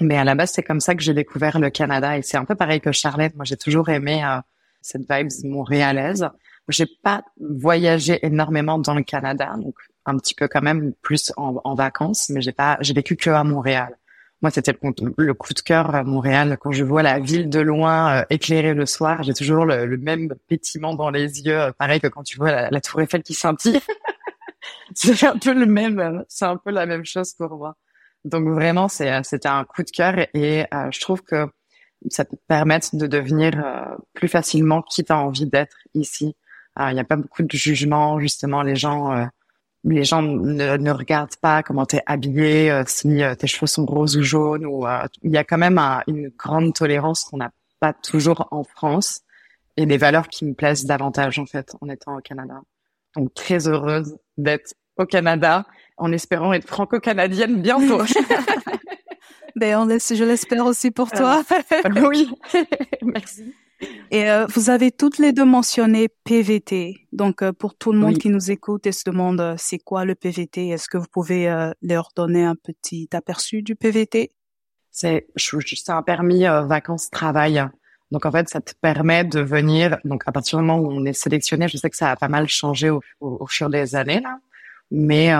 Mais 0.00 0.16
à 0.16 0.24
la 0.24 0.34
base 0.34 0.52
c'est 0.52 0.62
comme 0.62 0.80
ça 0.80 0.94
que 0.94 1.02
j'ai 1.02 1.12
découvert 1.12 1.58
le 1.58 1.68
Canada 1.68 2.16
et 2.16 2.22
c'est 2.22 2.38
un 2.38 2.44
peu 2.44 2.54
pareil 2.54 2.80
que 2.80 2.92
Charlotte. 2.92 3.34
Moi 3.34 3.44
j'ai 3.44 3.56
toujours 3.56 3.88
aimé 3.90 4.22
cette 4.80 5.02
vibe 5.10 5.28
montréalaise. 5.44 6.30
J'ai 6.70 6.86
pas 6.86 7.22
voyagé 7.40 8.24
énormément 8.24 8.78
dans 8.78 8.94
le 8.94 9.02
Canada, 9.02 9.54
donc 9.56 9.74
un 10.06 10.16
petit 10.16 10.34
peu 10.34 10.48
quand 10.48 10.62
même 10.62 10.92
plus 11.02 11.32
en, 11.36 11.74
vacances, 11.74 12.30
mais 12.30 12.40
j'ai 12.40 12.52
pas, 12.52 12.78
j'ai 12.80 12.94
vécu 12.94 13.16
que 13.16 13.30
à 13.30 13.44
Montréal. 13.44 13.96
Moi, 14.42 14.50
c'était 14.50 14.72
le, 14.72 15.34
coup 15.34 15.52
de 15.52 15.60
cœur 15.60 15.94
à 15.94 16.02
Montréal. 16.02 16.56
Quand 16.58 16.72
je 16.72 16.82
vois 16.82 17.02
la 17.02 17.18
ville 17.18 17.50
de 17.50 17.60
loin 17.60 18.20
euh, 18.20 18.24
éclairée 18.30 18.72
le 18.72 18.86
soir, 18.86 19.22
j'ai 19.22 19.34
toujours 19.34 19.66
le, 19.66 19.98
même 19.98 20.34
pétiment 20.48 20.94
dans 20.94 21.10
les 21.10 21.42
yeux, 21.42 21.60
euh, 21.60 21.72
pareil 21.72 22.00
que 22.00 22.06
quand 22.06 22.22
tu 22.22 22.38
vois 22.38 22.70
la, 22.70 22.80
Tour 22.80 23.02
Eiffel 23.02 23.22
qui 23.22 23.34
scintille. 23.34 23.80
c'est 24.94 25.24
un 25.24 25.36
peu 25.36 25.52
le 25.52 25.66
même, 25.66 26.24
c'est 26.28 26.46
un 26.46 26.56
peu 26.56 26.70
la 26.70 26.86
même 26.86 27.04
chose 27.04 27.34
pour 27.34 27.54
moi. 27.54 27.76
Donc 28.24 28.48
vraiment, 28.48 28.88
c'est, 28.88 29.22
c'était 29.24 29.48
un 29.48 29.64
coup 29.64 29.82
de 29.82 29.90
cœur 29.90 30.14
et 30.32 30.64
euh, 30.72 30.90
je 30.90 31.00
trouve 31.00 31.22
que 31.22 31.46
ça 32.08 32.24
peut 32.24 32.36
te 32.36 32.46
permettre 32.48 32.96
de 32.96 33.06
devenir 33.06 33.52
plus 34.14 34.28
facilement 34.28 34.80
qui 34.80 35.04
t'as 35.04 35.16
envie 35.16 35.44
d'être 35.44 35.76
ici. 35.92 36.34
Il 36.78 36.94
n'y 36.94 37.00
a 37.00 37.04
pas 37.04 37.16
beaucoup 37.16 37.42
de 37.42 37.56
jugement, 37.56 38.20
justement. 38.20 38.62
Les 38.62 38.76
gens, 38.76 39.12
euh, 39.12 39.26
les 39.84 40.04
gens 40.04 40.22
ne, 40.22 40.76
ne, 40.76 40.90
regardent 40.90 41.36
pas 41.36 41.62
comment 41.62 41.84
t'es 41.84 42.02
habillé, 42.06 42.70
euh, 42.70 42.84
si 42.86 43.22
euh, 43.22 43.34
tes 43.34 43.46
cheveux 43.46 43.66
sont 43.66 43.84
roses 43.84 44.16
ou 44.16 44.22
jaunes. 44.22 44.64
Ou 44.66 44.86
il 45.22 45.30
y 45.30 45.36
a 45.36 45.44
quand 45.44 45.58
même 45.58 45.78
une 46.06 46.30
grande 46.36 46.74
tolérance 46.74 47.24
qu'on 47.24 47.38
n'a 47.38 47.50
pas 47.80 47.92
toujours 47.92 48.48
en 48.50 48.64
France 48.64 49.22
et 49.76 49.86
des 49.86 49.96
valeurs 49.96 50.28
qui 50.28 50.44
me 50.44 50.54
plaisent 50.54 50.84
davantage 50.84 51.38
en 51.38 51.46
fait 51.46 51.74
en 51.80 51.88
étant 51.88 52.16
au 52.16 52.20
Canada. 52.20 52.60
Donc 53.16 53.34
très 53.34 53.66
heureuse 53.66 54.16
d'être 54.36 54.74
au 54.96 55.06
Canada 55.06 55.64
en 55.96 56.12
espérant 56.12 56.52
être 56.52 56.66
franco-canadienne 56.66 57.60
bientôt. 57.62 58.02
ben 59.56 59.78
on 59.78 59.86
laisse, 59.86 60.14
je 60.14 60.24
l'espère 60.24 60.66
aussi 60.66 60.90
pour 60.90 61.10
toi. 61.10 61.42
oui, 62.08 62.30
merci. 63.02 63.54
Et 64.10 64.28
euh, 64.30 64.46
vous 64.46 64.70
avez 64.70 64.90
toutes 64.90 65.18
les 65.18 65.32
deux 65.32 65.44
mentionné 65.44 66.08
PVT. 66.24 67.06
Donc 67.12 67.42
euh, 67.42 67.52
pour 67.52 67.74
tout 67.74 67.92
le 67.92 67.98
monde 67.98 68.18
qui 68.18 68.28
nous 68.28 68.50
écoute 68.50 68.86
et 68.86 68.92
se 68.92 69.04
demande 69.06 69.40
euh, 69.40 69.54
c'est 69.56 69.78
quoi 69.78 70.04
le 70.04 70.14
PVT, 70.14 70.68
est-ce 70.68 70.88
que 70.88 70.98
vous 70.98 71.06
pouvez 71.10 71.70
leur 71.82 72.10
donner 72.16 72.44
un 72.44 72.56
petit 72.56 73.08
aperçu 73.12 73.62
du 73.62 73.76
PVT 73.76 74.32
C'est 74.90 75.26
un 75.88 76.02
permis 76.02 76.44
vacances-travail. 76.44 77.64
Donc 78.10 78.26
en 78.26 78.32
fait, 78.32 78.48
ça 78.48 78.60
te 78.60 78.72
permet 78.80 79.24
de 79.24 79.40
venir. 79.40 79.98
Donc 80.04 80.24
à 80.26 80.32
partir 80.32 80.58
du 80.58 80.64
moment 80.64 80.80
où 80.80 80.90
on 80.90 81.04
est 81.04 81.12
sélectionné, 81.12 81.68
je 81.68 81.76
sais 81.76 81.88
que 81.88 81.96
ça 81.96 82.10
a 82.10 82.16
pas 82.16 82.28
mal 82.28 82.48
changé 82.48 82.90
au, 82.90 83.00
au, 83.20 83.46
fur 83.46 83.70
des 83.70 83.94
années 83.94 84.20
là. 84.20 84.38
Mais 84.92 85.32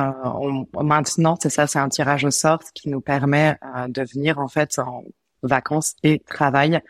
maintenant, 0.81 1.37
c'est 1.43 1.51
ça, 1.51 1.67
c'est 1.67 1.81
un 1.81 1.89
tirage 1.89 2.25
au 2.25 2.31
sort 2.31 2.61
qui 2.73 2.89
nous 2.89 3.01
permet 3.01 3.59
de 3.89 4.03
venir 4.03 4.39
en 4.39 4.47
fait 4.47 4.79
en 4.79 5.03
vacances 5.43 5.95
et 6.03 6.21
travail 6.21 6.77
euh, 6.77 6.81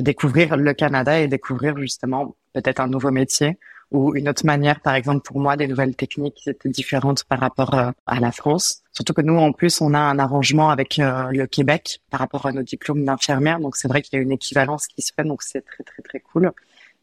découvrir 0.00 0.56
le 0.56 0.74
Canada 0.74 1.18
et 1.20 1.28
découvrir 1.28 1.76
justement 1.78 2.34
peut-être 2.52 2.80
un 2.80 2.88
nouveau 2.88 3.10
métier 3.10 3.58
ou 3.90 4.16
une 4.16 4.28
autre 4.28 4.44
manière, 4.44 4.80
par 4.80 4.94
exemple 4.94 5.22
pour 5.22 5.38
moi, 5.38 5.56
des 5.56 5.68
nouvelles 5.68 5.94
techniques 5.94 6.34
qui 6.34 6.50
étaient 6.50 6.68
différentes 6.68 7.24
par 7.24 7.38
rapport 7.38 7.74
euh, 7.74 7.90
à 8.06 8.18
la 8.18 8.32
France. 8.32 8.82
Surtout 8.92 9.12
que 9.12 9.22
nous, 9.22 9.36
en 9.36 9.52
plus, 9.52 9.80
on 9.80 9.94
a 9.94 9.98
un 9.98 10.18
arrangement 10.18 10.70
avec 10.70 10.98
euh, 10.98 11.30
le 11.30 11.46
Québec 11.46 12.00
par 12.10 12.20
rapport 12.20 12.46
à 12.46 12.52
nos 12.52 12.62
diplômes 12.62 13.04
d'infirmière. 13.04 13.60
Donc 13.60 13.76
c'est 13.76 13.88
vrai 13.88 14.02
qu'il 14.02 14.16
y 14.16 14.20
a 14.20 14.22
une 14.22 14.32
équivalence 14.32 14.86
qui 14.86 15.02
se 15.02 15.12
fait, 15.14 15.24
donc 15.24 15.42
c'est 15.42 15.62
très 15.62 15.84
très 15.84 16.02
très 16.02 16.20
cool. 16.20 16.52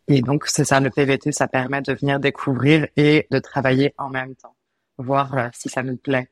Et 0.10 0.22
donc 0.22 0.46
c'est 0.48 0.66
ça, 0.66 0.82
le 0.82 0.90
PVT, 0.90 1.32
ça 1.32 1.48
permet 1.48 1.82
de 1.82 1.94
venir 1.94 2.20
découvrir 2.20 2.88
et 2.98 3.28
de 3.32 3.40
travailler 3.40 3.94
en 3.98 4.10
même 4.10 4.36
temps, 4.36 4.56
voir 4.98 5.50
si 5.54 5.70
ça 5.70 5.82
nous 5.82 5.96
plaît, 5.96 6.30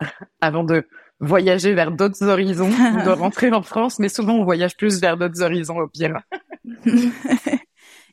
avant 0.42 0.64
de 0.64 0.86
voyager 1.20 1.74
vers 1.74 1.92
d'autres 1.92 2.24
horizons, 2.26 2.68
de 2.68 3.10
rentrer 3.18 3.52
en 3.52 3.62
France, 3.62 3.98
mais 3.98 4.08
souvent 4.08 4.34
on 4.34 4.44
voyage 4.44 4.76
plus 4.76 5.00
vers 5.00 5.16
d'autres 5.16 5.42
horizons 5.42 5.78
au 5.78 5.88
pire. 5.88 6.20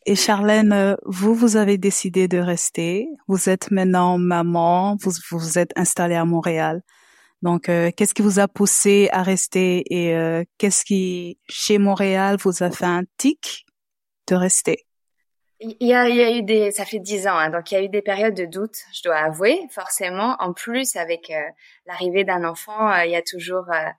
Et 0.06 0.16
Charlène, 0.16 0.74
euh, 0.74 0.96
vous, 1.06 1.34
vous 1.34 1.56
avez 1.56 1.78
décidé 1.78 2.28
de 2.28 2.38
rester. 2.38 3.08
Vous 3.30 3.50
êtes 3.50 3.72
maintenant 3.72 4.18
maman, 4.18 4.98
vous 5.02 5.12
vous 5.32 5.58
êtes 5.58 5.72
installée 5.78 6.16
à 6.16 6.26
Montréal. 6.26 6.82
Donc, 7.42 7.70
euh, 7.70 7.90
qu'est-ce 7.96 8.14
qui 8.14 8.22
vous 8.22 8.40
a 8.40 8.48
poussé 8.48 9.10
à 9.12 9.24
rester 9.24 9.84
et 9.94 10.16
euh, 10.16 10.44
qu'est-ce 10.58 10.84
qui, 10.84 11.38
chez 11.50 11.78
Montréal, 11.78 12.38
vous 12.42 12.64
a 12.64 12.72
fait 12.72 12.86
un 12.86 13.04
tic 13.18 13.66
de 14.28 14.36
rester? 14.36 14.86
Il 15.64 15.88
y, 15.88 15.94
a, 15.94 16.10
il 16.10 16.16
y 16.16 16.22
a 16.22 16.32
eu 16.32 16.44
des, 16.44 16.72
ça 16.72 16.84
fait 16.84 17.00
dix 17.00 17.26
ans, 17.26 17.38
hein, 17.38 17.50
donc 17.50 17.72
il 17.72 17.76
y 17.76 17.78
a 17.78 17.84
eu 17.84 17.90
des 17.90 18.02
périodes 18.02 18.34
de 18.34 18.46
doute, 18.46 18.76
je 18.94 19.02
dois 19.04 19.16
avouer, 19.16 19.62
forcément. 19.72 20.36
En 20.40 20.52
plus, 20.52 20.98
avec 20.98 21.30
euh, 21.30 21.42
l'arrivée 21.86 22.26
d'un 22.26 22.44
enfant, 22.44 22.92
euh, 22.92 23.06
il 23.06 23.12
y 23.12 23.16
a 23.16 23.22
toujours 23.22 23.72
euh, 23.72 23.90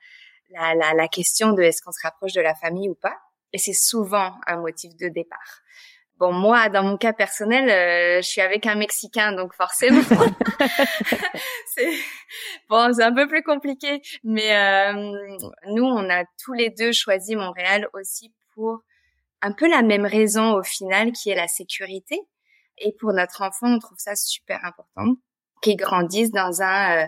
la, 0.51 0.75
la, 0.75 0.93
la, 0.93 1.09
question 1.09 1.53
de 1.53 1.63
est-ce 1.63 1.81
qu'on 1.81 1.93
se 1.93 2.03
rapproche 2.03 2.35
de 2.35 2.43
la 2.43 2.55
famille 2.55 2.91
ou 2.91 2.95
pas. 2.95 3.17
et 3.55 3.59
c'est 3.59 3.73
souvent 3.73 4.35
un 4.47 4.59
motif 4.59 4.95
de 4.97 5.09
départ. 5.09 5.61
Bon, 6.19 6.33
moi, 6.33 6.69
dans 6.69 6.83
mon 6.83 6.97
cas 6.97 7.13
personnel, 7.13 8.23
je 8.23 8.29
suis 8.29 8.41
avec 8.41 8.67
un 8.67 8.77
Mexicain, 8.77 9.33
donc 9.33 9.53
forcément, 9.55 10.01
c'est 11.75 11.91
bon, 12.69 12.93
c'est 12.93 13.03
un 13.03 13.13
peu 13.13 13.27
plus 13.27 13.43
compliqué. 13.43 14.01
Mais 14.23 14.93
nous, 15.67 15.85
on 15.85 16.09
a 16.09 16.25
tous 16.45 16.53
les 16.53 16.71
deux 16.71 16.93
choisi 16.93 17.35
Montréal 17.35 17.89
aussi 17.95 18.33
pour 18.55 18.83
un 19.45 19.53
peu 19.53 19.69
la 19.69 19.83
même 19.83 20.07
raison 20.07 20.55
au 20.55 20.63
final, 20.63 21.13
qui 21.13 21.29
est 21.29 21.35
la 21.35 21.49
sécurité. 21.49 22.19
Et 22.79 22.93
pour 22.93 23.13
notre 23.13 23.43
enfant, 23.43 23.75
on 23.75 23.79
trouve 23.79 23.99
ça 23.99 24.17
super 24.17 24.65
important 24.65 25.15
qu'il 25.63 25.77
grandisse 25.77 26.31
dans 26.31 26.63
un 26.63 27.05
euh, 27.05 27.07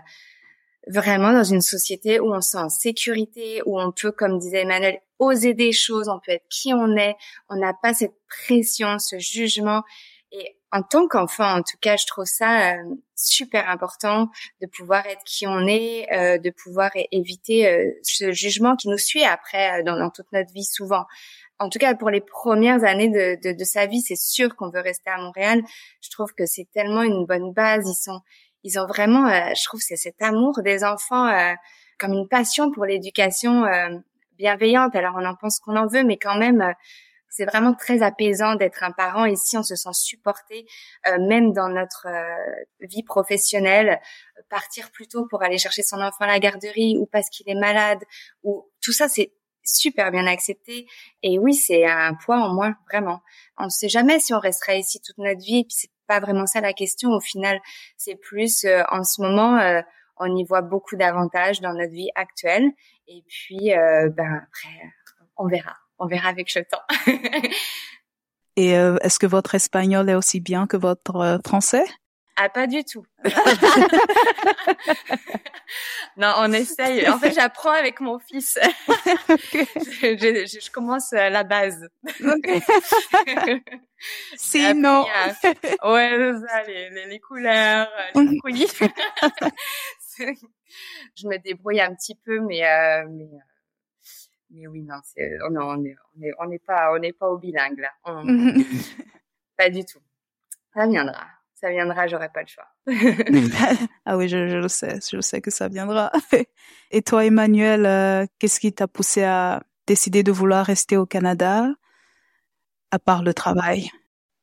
vraiment 0.87 1.33
dans 1.33 1.45
une 1.45 1.63
société 1.63 2.21
où 2.21 2.33
on 2.33 2.41
se 2.41 2.51
sent 2.51 2.59
en 2.59 2.69
sécurité, 2.69 3.63
où 3.65 3.81
on 3.81 3.91
peut, 3.91 4.13
comme 4.13 4.39
disait 4.39 4.63
Emmanuel, 4.63 5.01
oser 5.19 5.55
des 5.55 5.73
choses, 5.73 6.09
on 6.09 6.21
peut 6.21 6.33
être 6.33 6.47
qui 6.49 6.75
on 6.75 6.97
est, 6.97 7.17
on 7.49 7.57
n'a 7.57 7.73
pas 7.73 7.95
cette 7.95 8.15
pression, 8.29 8.99
ce 8.99 9.19
jugement. 9.19 9.83
Et 10.31 10.57
en 10.73 10.83
tant 10.83 11.09
qu'enfant, 11.09 11.59
en 11.59 11.63
tout 11.63 11.79
cas, 11.81 11.97
je 11.97 12.07
trouve 12.07 12.27
ça 12.27 12.75
euh, 12.75 12.95
super 13.15 13.69
important 13.71 14.29
de 14.61 14.67
pouvoir 14.67 15.07
être 15.07 15.25
qui 15.25 15.47
on 15.47 15.67
est, 15.67 16.07
euh, 16.13 16.39
de 16.39 16.51
pouvoir 16.51 16.91
éviter 17.13 17.69
euh, 17.69 17.91
ce 18.03 18.33
jugement 18.33 18.77
qui 18.77 18.89
nous 18.89 18.99
suit 18.99 19.25
après 19.25 19.83
dans, 19.85 19.97
dans, 19.97 20.11
toute 20.11 20.31
notre 20.33 20.53
vie 20.53 20.65
souvent. 20.65 21.07
En 21.59 21.71
tout 21.71 21.79
cas, 21.79 21.95
pour 21.95 22.11
les 22.11 22.21
premières 22.21 22.85
années 22.85 23.09
de, 23.09 23.39
de, 23.43 23.57
de 23.57 23.65
sa 23.65 23.87
vie, 23.87 24.03
c'est 24.03 24.17
sûr 24.17 24.57
qu'on 24.57 24.69
veut 24.69 24.81
rester 24.81 25.11
à 25.11 25.17
Montréal. 25.17 25.63
Je 26.03 26.11
trouve 26.11 26.33
que 26.35 26.45
c'est 26.45 26.69
tellement 26.73 27.03
une 27.03 27.25
bonne 27.25 27.53
base. 27.53 27.89
Ils 27.89 27.95
sont, 27.95 28.21
ils 28.63 28.79
ont 28.79 28.87
vraiment, 28.87 29.27
euh, 29.27 29.53
je 29.57 29.65
trouve, 29.65 29.81
c'est 29.81 29.97
cet 29.97 30.21
amour 30.21 30.61
des 30.63 30.85
enfants 30.85 31.29
euh, 31.29 31.55
comme 31.99 32.13
une 32.13 32.29
passion 32.29 32.71
pour 32.71 32.85
l'éducation 32.85 33.65
euh, 33.65 33.97
bienveillante. 34.37 34.95
Alors 34.97 35.15
on 35.17 35.25
en 35.25 35.35
pense 35.35 35.61
qu'on 35.61 35.77
en 35.77 35.87
veut, 35.87 36.03
mais 36.03 36.19
quand 36.19 36.37
même, 36.37 36.75
c'est 37.31 37.45
vraiment 37.45 37.75
très 37.75 38.03
apaisant 38.03 38.55
d'être 38.55 38.83
un 38.83 38.93
parent. 38.93 39.25
Ici, 39.25 39.57
on 39.57 39.63
se 39.63 39.77
sent 39.77 39.93
supporté, 39.93 40.67
même 41.19 41.53
dans 41.53 41.69
notre 41.69 42.07
vie 42.81 43.03
professionnelle. 43.03 44.01
Partir 44.49 44.91
plus 44.91 45.07
tôt 45.07 45.27
pour 45.29 45.43
aller 45.43 45.59
chercher 45.59 45.83
son 45.83 46.01
enfant 46.01 46.25
à 46.25 46.29
la 46.29 46.39
garderie 46.39 46.97
ou 46.99 47.05
parce 47.07 47.29
qu'il 47.29 47.49
est 47.51 47.59
malade, 47.59 47.99
ou 48.43 48.67
tout 48.83 48.93
ça, 48.93 49.09
c'est 49.09 49.33
super 49.67 50.11
bien 50.11 50.27
accepté. 50.27 50.87
Et 51.23 51.39
oui, 51.39 51.55
c'est 51.55 51.87
un 51.87 52.15
poids 52.15 52.39
en 52.39 52.55
moins, 52.55 52.77
vraiment. 52.91 53.21
On 53.59 53.65
ne 53.65 53.71
sait 53.71 53.89
jamais 53.89 54.19
si 54.21 54.33
on 54.33 54.39
restera 54.39 54.75
ici 54.75 55.01
toute 55.01 55.19
notre 55.19 55.41
vie. 55.41 55.59
Et 55.59 55.65
puis 55.65 55.77
c'est 55.77 55.91
pas 56.07 56.21
vraiment 56.21 56.47
ça 56.47 56.61
la 56.61 56.73
question. 56.73 57.11
Au 57.11 57.21
final, 57.21 57.61
c'est 57.97 58.17
plus 58.17 58.65
euh, 58.65 58.83
en 58.91 59.03
ce 59.05 59.21
moment, 59.21 59.59
euh, 59.59 59.81
on 60.19 60.35
y 60.35 60.45
voit 60.45 60.63
beaucoup 60.63 60.97
d'avantages 60.97 61.61
dans 61.61 61.73
notre 61.73 61.93
vie 61.93 62.11
actuelle. 62.15 62.71
Et 63.09 63.25
puis, 63.29 63.73
euh, 63.75 64.09
ben 64.09 64.43
après, 64.45 64.93
on 65.37 65.49
verra. 65.49 65.77
On 65.99 66.07
verra 66.07 66.29
avec 66.29 66.55
le 66.55 66.65
temps. 66.65 66.83
Et 68.59 68.71
est-ce 68.71 69.19
que 69.19 69.27
votre 69.27 69.55
espagnol 69.55 70.09
est 70.09 70.15
aussi 70.15 70.41
bien 70.41 70.67
que 70.67 70.79
votre 70.79 71.39
français? 71.45 71.85
Ah, 72.37 72.49
pas 72.51 72.67
du 72.67 72.85
tout. 72.85 73.07
non, 76.19 76.35
on 76.39 76.53
essaye. 76.53 77.09
En 77.09 77.19
fait, 77.19 77.33
j'apprends 77.33 77.73
avec 77.73 78.01
mon 78.01 78.19
fils. 78.19 78.59
je, 78.89 80.17
je, 80.19 80.59
je, 80.61 80.71
commence 80.71 81.15
à 81.15 81.31
la 81.31 81.45
base. 81.45 81.89
Sinon. 84.37 85.07
ouais, 85.85 86.33
ça, 86.47 86.63
les, 86.67 86.91
les, 86.91 87.07
les, 87.07 87.21
couleurs, 87.21 87.89
les 88.15 88.39
colis. 88.39 88.71
je 90.19 91.27
me 91.27 91.39
débrouille 91.39 91.81
un 91.81 91.95
petit 91.95 92.17
peu, 92.17 92.41
mais, 92.41 92.67
euh, 92.67 93.07
mais, 93.09 93.25
euh, 93.25 93.39
mais 94.51 94.67
oui, 94.67 94.83
non, 94.83 95.01
non, 95.51 95.71
on 95.71 95.79
n'est 95.79 95.97
on 96.17 96.23
est, 96.23 96.35
on 96.39 96.51
est 96.51 96.59
pas, 96.59 96.93
on 96.93 96.99
n'est 96.99 97.15
pas 97.15 97.29
au 97.29 97.39
bilingue 97.39 97.79
là. 97.79 97.95
pas 99.57 99.71
du 99.71 99.87
tout. 99.87 100.03
Ça 100.75 100.87
viendra 100.87 101.36
ça 101.67 101.73
viendra, 101.73 102.07
j'aurai 102.07 102.29
pas 102.29 102.43
le 102.43 102.47
choix. 102.47 102.69
ah 104.07 104.17
oui, 104.17 104.29
je, 104.29 104.49
je, 104.49 104.57
le 104.57 104.69
sais, 104.69 105.01
je 105.13 105.21
sais 105.21 105.41
que 105.41 105.51
ça 105.51 105.67
viendra. 105.67 106.13
Et 106.93 107.03
toi, 107.03 107.25
Emmanuel, 107.25 107.87
euh, 107.87 108.25
qu'est-ce 108.39 108.61
qui 108.61 108.73
t'a 108.73 108.87
poussé 108.87 109.25
à 109.25 109.63
décider 109.87 110.23
de 110.23 110.31
vouloir 110.31 110.65
rester 110.65 110.97
au 110.97 111.07
Canada, 111.07 111.69
à 112.93 112.99
part 113.01 113.25
le 113.25 113.35
travail? 113.35 113.91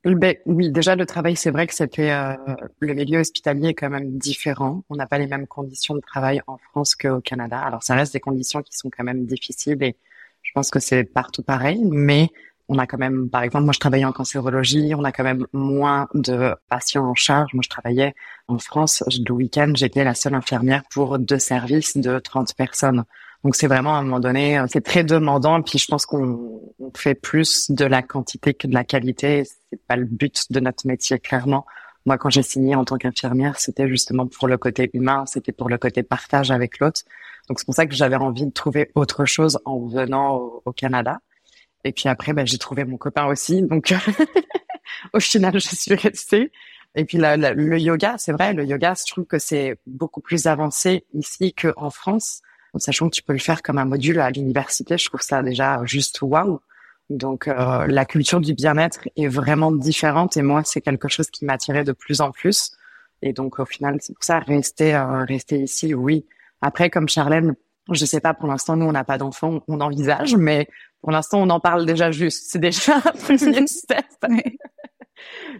Ben, 0.03 0.35
oui, 0.45 0.69
déjà 0.69 0.97
le 0.97 1.05
travail, 1.05 1.37
c'est 1.37 1.51
vrai 1.51 1.65
que 1.65 1.73
c'était 1.73 2.11
euh, 2.11 2.35
le 2.79 2.93
milieu 2.93 3.19
hospitalier 3.19 3.69
est 3.69 3.73
quand 3.73 3.89
même 3.89 4.17
différent. 4.17 4.83
On 4.89 4.97
n'a 4.97 5.07
pas 5.07 5.17
les 5.17 5.27
mêmes 5.27 5.47
conditions 5.47 5.95
de 5.95 6.01
travail 6.01 6.41
en 6.47 6.57
France 6.57 6.95
qu'au 6.95 7.21
Canada. 7.21 7.57
Alors 7.57 7.83
ça 7.83 7.95
reste 7.95 8.11
des 8.11 8.19
conditions 8.19 8.61
qui 8.61 8.75
sont 8.75 8.89
quand 8.89 9.05
même 9.05 9.25
difficiles 9.25 9.81
et 9.81 9.95
je 10.41 10.51
pense 10.53 10.71
que 10.71 10.81
c'est 10.81 11.05
partout 11.05 11.41
pareil, 11.41 11.79
mais 11.85 12.27
on 12.73 12.79
a 12.79 12.87
quand 12.87 12.97
même, 12.97 13.29
par 13.29 13.43
exemple, 13.43 13.65
moi 13.65 13.73
je 13.73 13.79
travaillais 13.79 14.05
en 14.05 14.11
cancérologie, 14.11 14.93
on 14.95 15.03
a 15.03 15.11
quand 15.11 15.23
même 15.23 15.45
moins 15.53 16.07
de 16.13 16.55
patients 16.69 17.05
en 17.05 17.15
charge. 17.15 17.53
Moi 17.53 17.61
je 17.63 17.69
travaillais 17.69 18.13
en 18.47 18.57
France, 18.57 19.03
le 19.07 19.31
week-end, 19.31 19.71
j'étais 19.75 20.03
la 20.03 20.15
seule 20.15 20.35
infirmière 20.35 20.83
pour 20.91 21.19
deux 21.19 21.39
services 21.39 21.97
de 21.97 22.19
30 22.19 22.55
personnes. 22.55 23.03
Donc 23.43 23.55
c'est 23.55 23.67
vraiment 23.67 23.95
à 23.95 23.99
un 23.99 24.03
moment 24.03 24.19
donné, 24.19 24.57
euh, 24.57 24.65
c'est 24.69 24.81
très 24.81 25.03
demandant. 25.03 25.61
Puis 25.61 25.77
je 25.77 25.87
pense 25.87 26.05
qu'on 26.05 26.61
fait 26.95 27.15
plus 27.15 27.69
de 27.69 27.85
la 27.85 28.01
quantité 28.01 28.53
que 28.53 28.67
de 28.67 28.73
la 28.73 28.83
qualité. 28.83 29.43
C'est 29.69 29.81
pas 29.87 29.95
le 29.97 30.05
but 30.05 30.51
de 30.51 30.59
notre 30.59 30.87
métier, 30.87 31.19
clairement. 31.19 31.65
Moi, 32.05 32.17
quand 32.17 32.29
j'ai 32.29 32.43
signé 32.43 32.75
en 32.75 32.85
tant 32.85 32.97
qu'infirmière, 32.97 33.59
c'était 33.59 33.87
justement 33.87 34.27
pour 34.27 34.47
le 34.47 34.57
côté 34.57 34.89
humain, 34.93 35.25
c'était 35.25 35.53
pour 35.53 35.69
le 35.69 35.77
côté 35.77 36.03
partage 36.03 36.51
avec 36.51 36.79
l'autre. 36.79 37.01
Donc 37.47 37.59
c'est 37.59 37.65
pour 37.65 37.75
ça 37.75 37.85
que 37.85 37.93
j'avais 37.93 38.15
envie 38.15 38.45
de 38.45 38.51
trouver 38.51 38.91
autre 38.95 39.25
chose 39.25 39.59
en 39.65 39.79
venant 39.79 40.61
au 40.65 40.71
Canada. 40.71 41.19
Et 41.83 41.91
puis 41.91 42.07
après, 42.07 42.33
ben, 42.33 42.45
j'ai 42.45 42.57
trouvé 42.57 42.85
mon 42.85 42.97
copain 42.97 43.25
aussi. 43.25 43.61
Donc, 43.61 43.93
au 45.13 45.19
final, 45.19 45.53
je 45.53 45.75
suis 45.75 45.95
restée. 45.95 46.51
Et 46.95 47.05
puis 47.05 47.17
le 47.19 47.79
yoga, 47.79 48.17
c'est 48.17 48.31
vrai, 48.31 48.53
le 48.53 48.65
yoga, 48.65 48.93
je 48.95 49.11
trouve 49.11 49.25
que 49.25 49.39
c'est 49.39 49.79
beaucoup 49.87 50.21
plus 50.21 50.45
avancé 50.45 51.05
ici 51.13 51.53
qu'en 51.53 51.89
France. 51.89 52.41
Sachant 52.77 53.09
que 53.09 53.15
tu 53.15 53.23
peux 53.23 53.33
le 53.33 53.39
faire 53.39 53.61
comme 53.61 53.77
un 53.77 53.85
module 53.85 54.19
à 54.19 54.29
l'université, 54.29 54.97
je 54.97 55.05
trouve 55.05 55.21
ça 55.21 55.43
déjà 55.43 55.81
juste 55.85 56.19
waouh. 56.21 56.59
Donc 57.09 57.47
euh, 57.47 57.85
la 57.87 58.05
culture 58.05 58.39
du 58.39 58.53
bien-être 58.53 59.07
est 59.15 59.27
vraiment 59.27 59.71
différente 59.71 60.37
et 60.37 60.41
moi 60.41 60.63
c'est 60.63 60.81
quelque 60.81 61.07
chose 61.07 61.29
qui 61.29 61.45
m'attirait 61.45 61.83
de 61.83 61.91
plus 61.91 62.21
en 62.21 62.31
plus. 62.31 62.71
Et 63.21 63.33
donc 63.33 63.59
au 63.59 63.65
final 63.65 63.97
c'est 63.99 64.13
pour 64.13 64.23
ça 64.23 64.39
rester 64.39 64.95
euh, 64.95 65.23
rester 65.23 65.59
ici, 65.59 65.93
oui. 65.93 66.25
Après 66.61 66.89
comme 66.89 67.09
Charlène, 67.09 67.55
je 67.91 68.05
sais 68.05 68.21
pas 68.21 68.33
pour 68.33 68.47
l'instant 68.47 68.75
nous 68.75 68.85
on 68.85 68.91
n'a 68.91 69.03
pas 69.03 69.17
d'enfants, 69.17 69.61
on 69.67 69.81
envisage, 69.81 70.35
mais 70.35 70.67
pour 71.03 71.11
l'instant, 71.11 71.41
on 71.41 71.49
en 71.49 71.59
parle 71.59 71.85
déjà 71.85 72.11
juste. 72.11 72.45
C'est 72.49 72.59
déjà 72.59 72.95
un 72.95 73.11
premier 73.11 73.67
step. 73.67 74.05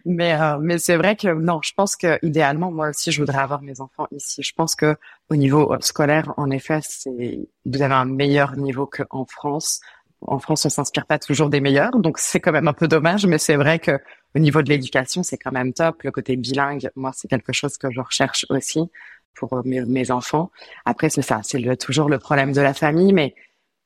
mais 0.05 0.33
euh, 0.33 0.57
mais 0.61 0.77
c'est 0.77 0.95
vrai 0.95 1.17
que 1.17 1.27
non, 1.33 1.59
je 1.61 1.73
pense 1.75 1.97
que 1.97 2.17
idéalement, 2.25 2.71
moi 2.71 2.89
aussi, 2.89 3.11
je 3.11 3.19
voudrais 3.19 3.39
avoir 3.39 3.61
mes 3.61 3.81
enfants 3.81 4.07
ici. 4.11 4.41
Je 4.41 4.53
pense 4.55 4.73
que 4.73 4.95
au 5.29 5.35
niveau 5.35 5.73
euh, 5.73 5.77
scolaire, 5.81 6.33
en 6.37 6.49
effet, 6.49 6.79
c'est 6.81 7.41
vous 7.65 7.81
avez 7.81 7.93
un 7.93 8.05
meilleur 8.05 8.55
niveau 8.55 8.87
qu'en 8.87 9.25
France. 9.25 9.81
En 10.21 10.39
France, 10.39 10.65
on 10.65 10.69
s'inspire 10.69 11.05
pas 11.05 11.19
toujours 11.19 11.49
des 11.49 11.59
meilleurs, 11.59 11.99
donc 11.99 12.17
c'est 12.19 12.39
quand 12.39 12.53
même 12.53 12.69
un 12.69 12.73
peu 12.73 12.87
dommage. 12.87 13.25
Mais 13.25 13.37
c'est 13.37 13.57
vrai 13.57 13.79
que 13.79 13.99
au 14.35 14.39
niveau 14.39 14.61
de 14.61 14.69
l'éducation, 14.69 15.23
c'est 15.23 15.37
quand 15.37 15.51
même 15.51 15.73
top. 15.73 16.03
Le 16.03 16.11
côté 16.11 16.37
bilingue, 16.37 16.89
moi, 16.95 17.11
c'est 17.13 17.27
quelque 17.27 17.51
chose 17.51 17.77
que 17.77 17.91
je 17.91 17.99
recherche 17.99 18.45
aussi 18.49 18.89
pour 19.35 19.53
euh, 19.53 19.61
mes, 19.65 19.81
mes 19.85 20.11
enfants. 20.11 20.51
Après, 20.85 21.09
c'est 21.09 21.21
ça, 21.21 21.41
c'est 21.43 21.77
toujours 21.77 22.09
le 22.09 22.19
problème 22.19 22.53
de 22.53 22.61
la 22.61 22.73
famille, 22.73 23.13
mais 23.13 23.35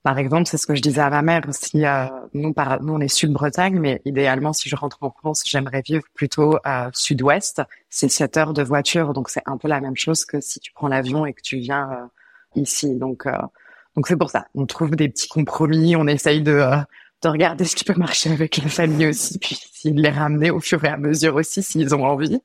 par 0.07 0.19
exemple, 0.19 0.47
c'est 0.47 0.55
ce 0.55 0.65
que 0.65 0.73
je 0.73 0.81
disais 0.81 1.01
à 1.01 1.09
ma 1.09 1.21
mère. 1.21 1.41
Si 1.51 1.85
euh, 1.85 2.05
nous, 2.33 2.53
par, 2.53 2.81
nous, 2.81 2.93
on 2.93 2.99
est 3.01 3.09
sud-Bretagne, 3.09 3.77
mais 3.77 4.01
idéalement, 4.05 4.53
si 4.53 4.69
je 4.69 4.75
rentre 4.77 4.99
en 5.01 5.11
France, 5.11 5.43
j'aimerais 5.45 5.81
vivre 5.81 6.05
plutôt 6.13 6.57
à 6.63 6.89
sud-ouest. 6.93 7.61
C'est 7.89 8.07
7 8.07 8.37
heures 8.37 8.53
de 8.53 8.63
voiture, 8.63 9.11
donc 9.11 9.29
c'est 9.29 9.41
un 9.45 9.57
peu 9.57 9.67
la 9.67 9.81
même 9.81 9.97
chose 9.97 10.23
que 10.23 10.39
si 10.39 10.61
tu 10.61 10.71
prends 10.71 10.87
l'avion 10.87 11.25
et 11.25 11.33
que 11.33 11.41
tu 11.41 11.57
viens 11.57 11.91
euh, 11.91 12.61
ici. 12.61 12.95
Donc, 12.95 13.25
euh, 13.25 13.33
donc 13.97 14.07
c'est 14.07 14.15
pour 14.15 14.29
ça. 14.29 14.47
On 14.55 14.65
trouve 14.65 14.91
des 14.91 15.09
petits 15.09 15.27
compromis. 15.27 15.97
On 15.97 16.07
essaye 16.07 16.41
de 16.41 16.63
de 17.23 17.29
regarder 17.29 17.65
ce 17.65 17.75
qui 17.75 17.83
peut 17.83 17.95
marcher 17.97 18.31
avec 18.31 18.57
la 18.57 18.69
famille 18.69 19.07
aussi, 19.07 19.39
puis 19.39 19.59
de 19.83 20.01
les 20.01 20.09
ramener 20.09 20.51
au 20.51 20.59
fur 20.61 20.85
et 20.85 20.87
à 20.87 20.97
mesure 20.97 21.35
aussi 21.35 21.63
s'ils 21.63 21.93
ont 21.93 22.05
envie. 22.05 22.39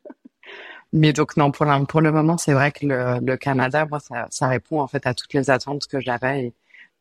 Mais 0.92 1.12
donc 1.12 1.36
non, 1.36 1.50
pour, 1.50 1.66
pour 1.88 2.00
le 2.00 2.12
moment, 2.12 2.36
c'est 2.36 2.52
vrai 2.52 2.70
que 2.72 2.86
le, 2.86 3.18
le 3.24 3.36
Canada, 3.36 3.86
moi, 3.86 4.00
ça, 4.00 4.26
ça 4.30 4.48
répond 4.48 4.80
en 4.80 4.86
fait 4.86 5.06
à 5.06 5.14
toutes 5.14 5.32
les 5.32 5.50
attentes 5.50 5.86
que 5.86 6.00
j'avais. 6.00 6.52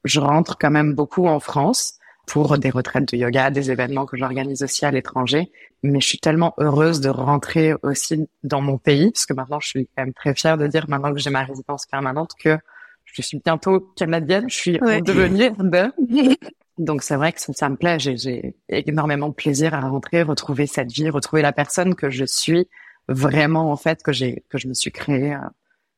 Je 0.06 0.20
rentre 0.20 0.58
quand 0.58 0.72
même 0.72 0.94
beaucoup 0.94 1.28
en 1.28 1.40
France 1.40 2.00
pour 2.28 2.58
des 2.58 2.70
retraites 2.70 3.12
de 3.12 3.18
yoga, 3.18 3.50
des 3.50 3.72
événements 3.72 4.06
que 4.06 4.16
j'organise 4.16 4.64
aussi 4.64 4.86
à 4.86 4.92
l'étranger. 4.92 5.52
Mais 5.84 6.00
je 6.00 6.08
suis 6.08 6.20
tellement 6.20 6.54
heureuse 6.60 7.02
de 7.02 7.10
rentrer 7.10 7.74
aussi 7.84 8.28
dans 8.44 8.62
mon 8.62 8.78
pays, 8.78 9.12
parce 9.12 9.26
que 9.26 9.34
maintenant 9.34 9.60
je 9.60 9.68
suis 9.68 9.90
quand 9.96 10.04
même 10.04 10.14
très 10.14 10.34
fière 10.34 10.58
de 10.58 10.68
dire 10.68 10.86
maintenant 10.88 11.14
que 11.14 11.20
j'ai 11.20 11.30
ma 11.30 11.44
résidence 11.44 11.86
permanente 11.86 12.32
que 12.40 12.58
je 13.04 13.22
suis 13.22 13.42
bientôt 13.44 13.92
canadienne, 13.98 14.50
je 14.50 14.56
suis 14.56 14.80
ouais. 14.82 15.02
devenue 15.02 15.52
Donc 16.78 17.04
c'est 17.04 17.16
vrai 17.16 17.34
que 17.34 17.40
ça, 17.42 17.70
me 17.70 17.76
plaît, 17.76 18.00
j'ai 18.00 18.56
énormément 18.70 19.28
de 19.28 19.34
plaisir 19.34 19.74
à 19.74 19.82
rentrer, 19.82 20.24
retrouver 20.24 20.68
cette 20.68 20.92
vie, 20.92 21.10
retrouver 21.10 21.42
la 21.42 21.52
personne 21.52 21.96
que 21.96 22.10
je 22.10 22.24
suis 22.26 22.68
vraiment 23.12 23.72
en 23.72 23.78
fait 23.78 24.04
que 24.04 24.12
j'ai 24.12 24.44
que 24.50 24.58
je 24.58 24.68
me 24.68 24.74
suis 24.74 24.92
créée, 24.92 25.34
euh, 25.34 25.40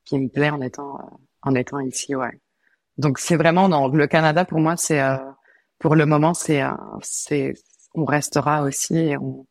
qui 0.04 0.18
me 0.18 0.28
plaît 0.28 0.50
en 0.50 0.60
étant 0.60 0.98
euh, 0.98 1.16
en 1.42 1.54
étant 1.54 1.80
ici, 1.80 2.14
ouais. 2.14 2.40
Donc 2.98 3.18
c'est 3.18 3.36
vraiment 3.36 3.68
dans 3.68 3.88
le 3.88 4.06
Canada 4.06 4.44
pour 4.44 4.60
moi 4.60 4.76
c'est 4.76 5.00
euh, 5.00 5.16
pour 5.78 5.96
le 5.96 6.06
moment, 6.06 6.32
c'est, 6.32 6.62
c'est, 7.02 7.52
on 7.94 8.06
restera 8.06 8.62
aussi 8.62 8.96
et 8.96 9.18
on, 9.18 9.46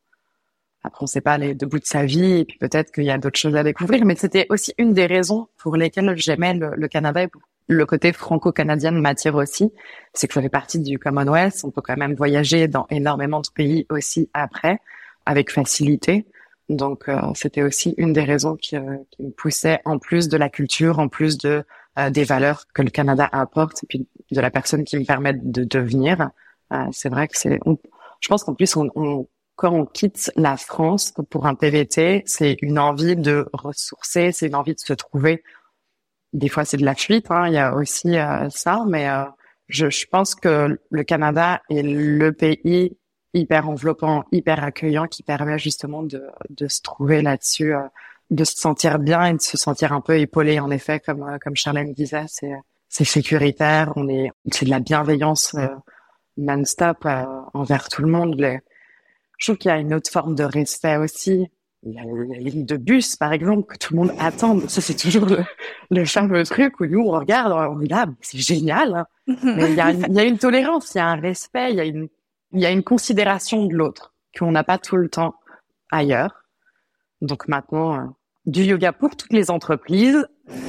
après, 0.83 1.03
on 1.03 1.05
sait 1.05 1.21
pas 1.21 1.37
les 1.37 1.53
deux 1.53 1.67
bouts 1.67 1.79
de 1.79 1.85
sa 1.85 2.05
vie 2.05 2.39
et 2.39 2.45
puis 2.45 2.57
peut-être 2.57 2.91
qu'il 2.91 3.03
y 3.03 3.11
a 3.11 3.17
d'autres 3.17 3.39
choses 3.39 3.55
à 3.55 3.63
découvrir. 3.63 4.03
Mais 4.03 4.15
c'était 4.15 4.47
aussi 4.49 4.73
une 4.77 4.93
des 4.93 5.05
raisons 5.05 5.47
pour 5.57 5.77
lesquelles 5.77 6.13
j'aimais 6.17 6.55
le, 6.55 6.71
le 6.75 6.87
Canada 6.87 7.23
et 7.23 7.29
le 7.67 7.85
côté 7.85 8.11
franco-canadien 8.11 8.91
m'attire 8.91 9.35
aussi. 9.35 9.71
C'est 10.13 10.27
que 10.27 10.33
je 10.33 10.41
fais 10.41 10.49
partie 10.49 10.79
du 10.79 10.97
Commonwealth. 10.97 11.61
On 11.63 11.69
peut 11.69 11.81
quand 11.81 11.97
même 11.97 12.15
voyager 12.15 12.67
dans 12.67 12.87
énormément 12.89 13.41
de 13.41 13.49
pays 13.53 13.85
aussi 13.89 14.29
après 14.33 14.79
avec 15.25 15.51
facilité. 15.51 16.25
Donc, 16.69 17.09
euh, 17.09 17.19
c'était 17.35 17.63
aussi 17.63 17.93
une 17.97 18.13
des 18.13 18.23
raisons 18.23 18.55
qui, 18.55 18.77
euh, 18.77 18.97
qui, 19.11 19.23
me 19.23 19.31
poussait, 19.31 19.81
en 19.85 19.99
plus 19.99 20.29
de 20.29 20.37
la 20.37 20.49
culture, 20.49 20.99
en 20.99 21.09
plus 21.09 21.37
de 21.37 21.63
euh, 21.99 22.09
des 22.09 22.23
valeurs 22.23 22.65
que 22.73 22.81
le 22.81 22.89
Canada 22.89 23.27
apporte, 23.31 23.83
et 23.83 23.87
puis 23.87 24.07
de 24.31 24.41
la 24.41 24.49
personne 24.49 24.83
qui 24.83 24.97
me 24.97 25.05
permet 25.05 25.33
de 25.33 25.63
devenir. 25.63 26.29
c'est 26.91 27.09
vrai 27.09 27.27
que 27.27 27.37
c'est. 27.37 27.59
Je 28.19 28.29
pense 28.29 28.43
qu'en 28.43 28.55
plus, 28.55 28.75
on, 28.77 28.89
on, 28.95 29.27
quand 29.55 29.71
on 29.71 29.85
quitte 29.85 30.31
la 30.35 30.57
France 30.57 31.13
pour 31.29 31.45
un 31.45 31.55
PVT, 31.55 32.23
c'est 32.25 32.57
une 32.61 32.79
envie 32.79 33.15
de 33.15 33.47
ressourcer, 33.53 34.31
c'est 34.31 34.47
une 34.47 34.55
envie 34.55 34.73
de 34.73 34.79
se 34.79 34.93
trouver. 34.93 35.43
Des 36.31 36.49
fois, 36.49 36.65
c'est 36.65 36.77
de 36.77 36.85
la 36.85 36.95
fuite. 36.95 37.29
Hein, 37.29 37.47
il 37.47 37.53
y 37.53 37.57
a 37.57 37.75
aussi 37.75 38.15
ça, 38.49 38.85
mais 38.87 39.07
je, 39.67 39.89
je 39.89 40.07
pense 40.07 40.33
que 40.33 40.79
le 40.89 41.03
Canada 41.03 41.61
est 41.69 41.83
le 41.83 42.31
pays 42.31 42.97
hyper 43.33 43.69
enveloppant, 43.69 44.25
hyper 44.31 44.63
accueillant, 44.63 45.07
qui 45.07 45.23
permet 45.23 45.57
justement 45.57 46.03
de, 46.03 46.23
de 46.49 46.67
se 46.67 46.81
trouver 46.81 47.21
là-dessus, 47.21 47.73
euh, 47.73 47.81
de 48.29 48.43
se 48.43 48.55
sentir 48.55 48.99
bien 48.99 49.25
et 49.25 49.33
de 49.33 49.41
se 49.41 49.57
sentir 49.57 49.93
un 49.93 50.01
peu 50.01 50.17
épaulé. 50.19 50.59
En 50.59 50.71
effet, 50.71 50.99
comme 50.99 51.23
euh, 51.23 51.37
comme 51.39 51.55
Charlène 51.55 51.93
disait, 51.93 52.25
c'est 52.27 52.53
c'est 52.89 53.05
sécuritaire, 53.05 53.93
on 53.95 54.07
est 54.07 54.29
c'est 54.51 54.65
de 54.65 54.69
la 54.69 54.79
bienveillance 54.79 55.55
euh, 55.55 55.67
non-stop 56.37 57.07
envers 57.53 57.89
tout 57.89 58.01
le 58.01 58.07
monde. 58.07 58.35
je 59.37 59.45
trouve 59.45 59.57
qu'il 59.57 59.69
y 59.69 59.73
a 59.73 59.77
une 59.77 59.93
autre 59.93 60.09
forme 60.11 60.35
de 60.35 60.43
respect 60.43 60.97
aussi. 60.97 61.47
Il 61.85 61.93
y 61.93 61.99
a 61.99 62.03
la 62.05 62.39
ligne 62.39 62.65
de 62.65 62.77
bus, 62.77 63.17
par 63.17 63.33
exemple, 63.33 63.67
que 63.73 63.77
tout 63.77 63.93
le 63.93 63.99
monde 63.99 64.13
attend. 64.17 64.57
Ça, 64.69 64.79
c'est 64.79 64.95
toujours 64.95 65.25
le, 65.25 65.43
le 65.91 66.05
fameux 66.05 66.43
truc 66.45 66.79
où 66.79 66.85
nous, 66.85 67.01
on 67.01 67.11
regarde, 67.11 67.51
on 67.51 67.81
est 67.81 67.89
là, 67.89 68.07
c'est 68.21 68.37
génial. 68.37 68.95
Hein. 68.95 69.05
Mais 69.43 69.71
il 69.71 69.75
y, 69.75 69.81
a 69.81 69.91
une, 69.91 70.05
il 70.07 70.13
y 70.13 70.19
a 70.19 70.23
une 70.23 70.37
tolérance, 70.37 70.95
il 70.95 70.99
y 70.99 71.01
a 71.01 71.07
un 71.07 71.17
respect, 71.19 71.71
il 71.71 71.75
y 71.75 71.81
a 71.81 71.85
une 71.85 72.07
il 72.53 72.61
y 72.61 72.65
a 72.65 72.71
une 72.71 72.83
considération 72.83 73.65
de 73.65 73.73
l'autre 73.73 74.13
qu'on 74.37 74.51
n'a 74.51 74.63
pas 74.63 74.77
tout 74.77 74.95
le 74.95 75.09
temps 75.09 75.35
ailleurs. 75.91 76.45
Donc 77.21 77.47
maintenant, 77.47 77.95
euh, 77.95 78.05
du 78.45 78.63
yoga 78.63 78.93
pour 78.93 79.15
toutes 79.15 79.33
les 79.33 79.49
entreprises. 79.49 80.27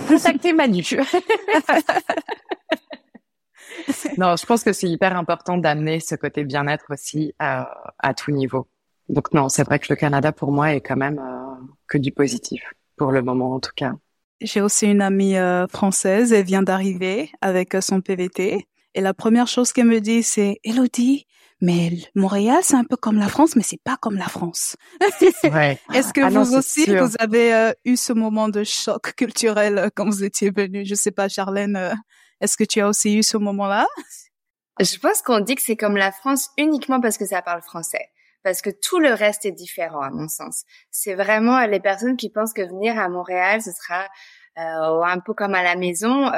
Contactez 0.08 0.52
Manu. 0.52 0.82
non, 4.18 4.36
je 4.36 4.46
pense 4.46 4.62
que 4.62 4.72
c'est 4.72 4.88
hyper 4.88 5.16
important 5.16 5.58
d'amener 5.58 6.00
ce 6.00 6.14
côté 6.14 6.44
bien-être 6.44 6.86
aussi 6.90 7.34
à, 7.38 7.92
à, 7.98 8.14
tout 8.14 8.30
niveau. 8.30 8.68
Donc 9.08 9.32
non, 9.34 9.48
c'est 9.48 9.64
vrai 9.64 9.78
que 9.78 9.86
le 9.90 9.96
Canada 9.96 10.32
pour 10.32 10.52
moi 10.52 10.74
est 10.74 10.80
quand 10.80 10.96
même 10.96 11.18
euh, 11.18 11.54
que 11.88 11.98
du 11.98 12.12
positif 12.12 12.62
pour 12.96 13.12
le 13.12 13.22
moment 13.22 13.54
en 13.54 13.60
tout 13.60 13.72
cas. 13.74 13.94
J'ai 14.40 14.60
aussi 14.60 14.86
une 14.86 15.02
amie 15.02 15.36
euh, 15.36 15.66
française, 15.68 16.32
elle 16.32 16.44
vient 16.44 16.62
d'arriver 16.62 17.30
avec 17.40 17.76
son 17.80 18.00
PVT 18.00 18.66
et 18.94 19.00
la 19.00 19.14
première 19.14 19.48
chose 19.48 19.72
qu'elle 19.72 19.86
me 19.86 20.00
dit 20.00 20.22
c'est 20.22 20.60
Elodie, 20.64 21.26
mais 21.61 21.90
Montréal, 22.14 22.58
c'est 22.62 22.75
un 22.76 22.84
peu 22.84 22.96
comme 22.96 23.18
la 23.18 23.28
France, 23.28 23.56
mais 23.56 23.62
c'est 23.62 23.80
pas 23.82 23.96
comme 23.96 24.16
la 24.16 24.28
France. 24.28 24.76
Ouais. 25.44 25.78
Est-ce 25.94 26.12
que 26.12 26.20
ah 26.23 26.30
vous 26.30 26.54
aussi, 26.54 26.84
vous 26.87 27.14
avez 27.18 27.54
euh, 27.54 27.73
eu 27.84 27.96
ce 27.96 28.12
moment 28.12 28.49
de 28.49 28.64
choc 28.64 29.14
culturel 29.14 29.78
euh, 29.78 29.88
quand 29.94 30.06
vous 30.06 30.25
étiez 30.25 30.50
venu? 30.50 30.84
Je 30.84 30.94
sais 30.94 31.11
pas, 31.11 31.28
Charlène, 31.28 31.76
euh, 31.76 31.94
est-ce 32.40 32.56
que 32.56 32.64
tu 32.64 32.80
as 32.80 32.88
aussi 32.88 33.16
eu 33.16 33.23
ce 33.23 33.37
moment-là? 33.37 33.87
Je 34.80 34.99
pense 34.99 35.23
qu'on 35.23 35.40
dit 35.40 35.54
que 35.54 35.62
c'est 35.62 35.76
comme 35.76 35.96
la 35.96 36.12
France 36.12 36.50
uniquement 36.58 37.00
parce 37.00 37.18
que 37.18 37.26
ça 37.26 37.42
parle 37.42 37.62
français. 37.62 38.08
Parce 38.42 38.61
que 38.61 38.70
tout 38.70 38.99
le 38.99 39.12
reste 39.12 39.46
est 39.46 39.52
différent, 39.52 40.00
à 40.00 40.11
mon 40.11 40.28
sens. 40.28 40.64
C'est 40.90 41.14
vraiment 41.14 41.64
les 41.66 41.81
personnes 41.81 42.16
qui 42.16 42.31
pensent 42.31 42.52
que 42.52 42.62
venir 42.62 42.98
à 42.98 43.09
Montréal, 43.09 43.62
ce 43.62 43.70
sera 43.70 44.07
un 44.57 45.20
peu 45.20 45.33
comme 45.35 45.55
à 45.55 45.62
la 45.62 45.76
maison. 45.76 46.31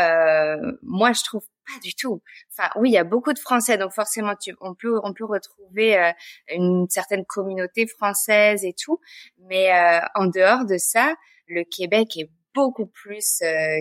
moi, 0.83 1.13
je 1.13 1.25
trouve 1.25 1.43
pas 1.67 1.79
du 1.83 1.95
tout. 1.95 2.23
Enfin, 2.51 2.71
oui, 2.77 2.91
il 2.91 2.93
y 2.93 2.99
a 2.99 3.05
beaucoup 3.05 3.33
de 3.33 3.39
Français, 3.39 3.79
donc 3.79 3.93
forcément, 3.93 4.35
tu, 4.37 4.55
on 4.61 4.75
peut 4.75 5.01
on 5.03 5.13
peut 5.13 5.25
retrouver 5.25 5.99
euh, 5.99 6.13
une 6.49 6.87
certaine 6.89 7.25
communauté 7.25 7.87
française 7.87 8.65
et 8.65 8.73
tout, 8.73 9.01
mais 9.49 9.73
euh, 9.73 10.01
en 10.15 10.27
dehors 10.27 10.65
de 10.65 10.79
ça, 10.79 11.15
le 11.49 11.65
Québec 11.65 12.17
est 12.17 12.31
beaucoup 12.55 12.87
plus 12.87 13.43
euh, 13.43 13.79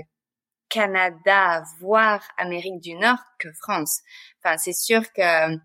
Canada, 0.69 1.63
voire 1.79 2.23
Amérique 2.37 2.79
du 2.81 2.95
Nord 2.95 3.19
que 3.39 3.51
France. 3.53 4.01
Enfin, 4.43 4.57
c'est 4.57 4.73
sûr 4.73 5.01
que 5.13 5.55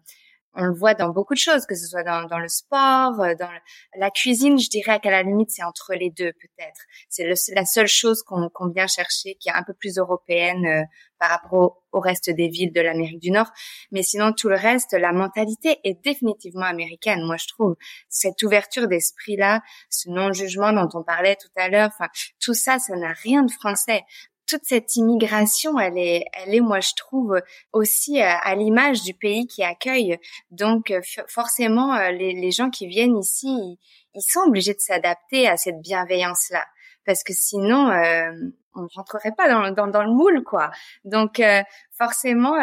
on 0.54 0.64
le 0.64 0.74
voit 0.74 0.94
dans 0.94 1.10
beaucoup 1.10 1.34
de 1.34 1.38
choses, 1.38 1.64
que 1.66 1.74
ce 1.74 1.86
soit 1.86 2.02
dans, 2.02 2.24
dans 2.24 2.38
le 2.38 2.48
sport, 2.48 3.20
euh, 3.20 3.34
dans 3.38 3.50
la 3.96 4.10
cuisine, 4.10 4.58
je 4.58 4.68
dirais 4.68 4.98
qu'à 5.00 5.10
la 5.10 5.22
limite 5.22 5.50
c'est 5.50 5.62
entre 5.62 5.94
les 5.94 6.10
deux 6.10 6.32
peut-être. 6.32 6.80
C'est 7.08 7.26
la 7.54 7.64
seule 7.64 7.86
chose 7.86 8.22
qu'on 8.22 8.68
vient 8.74 8.86
chercher 8.86 9.36
qui 9.36 9.48
est 9.48 9.52
un 9.52 9.62
peu 9.62 9.74
plus 9.74 9.98
européenne 9.98 10.66
euh, 10.66 10.82
par 11.20 11.30
rapport 11.30 11.82
au, 11.92 12.00
reste 12.00 12.30
des 12.30 12.48
villes 12.48 12.72
de 12.72 12.80
l'Amérique 12.80 13.20
du 13.20 13.30
Nord. 13.30 13.50
Mais 13.92 14.02
sinon 14.02 14.32
tout 14.32 14.48
le 14.48 14.56
reste, 14.56 14.94
la 14.94 15.12
mentalité 15.12 15.78
est 15.84 16.02
définitivement 16.02 16.64
américaine, 16.64 17.24
moi 17.24 17.36
je 17.36 17.46
trouve. 17.46 17.76
Cette 18.08 18.42
ouverture 18.42 18.88
d'esprit-là, 18.88 19.60
ce 19.90 20.08
non-jugement 20.08 20.72
dont 20.72 20.88
on 20.94 21.04
parlait 21.04 21.36
tout 21.36 21.48
à 21.56 21.68
l'heure, 21.68 21.90
enfin 21.92 22.08
tout 22.40 22.54
ça, 22.54 22.78
ça 22.78 22.96
n'a 22.96 23.12
rien 23.12 23.42
de 23.42 23.50
français 23.52 24.02
toute 24.50 24.64
cette 24.64 24.96
immigration, 24.96 25.78
elle 25.78 25.96
est, 25.96 26.24
elle 26.32 26.54
est, 26.54 26.60
moi 26.60 26.80
je 26.80 26.90
trouve 26.96 27.40
aussi 27.72 28.20
euh, 28.20 28.26
à 28.42 28.56
l'image 28.56 29.02
du 29.02 29.14
pays 29.14 29.46
qui 29.46 29.62
accueille. 29.62 30.18
Donc 30.50 30.90
euh, 30.90 31.00
forcément, 31.28 31.94
euh, 31.94 32.10
les, 32.10 32.32
les, 32.32 32.50
gens 32.50 32.68
qui 32.68 32.88
viennent 32.88 33.16
ici, 33.16 33.78
ils, 34.14 34.22
sont 34.22 34.40
obligés 34.40 34.74
de 34.74 34.80
s'adapter 34.80 35.46
à 35.46 35.56
cette 35.56 35.80
bienveillance-là, 35.80 36.64
parce 37.10 37.24
que 37.24 37.32
sinon, 37.32 37.90
euh, 37.90 38.32
on 38.76 38.86
rentrerait 38.94 39.32
pas 39.32 39.48
dans, 39.48 39.72
dans, 39.72 39.88
dans, 39.88 40.04
le 40.04 40.12
moule, 40.12 40.44
quoi. 40.44 40.70
Donc 41.04 41.42
forcément, 41.90 42.54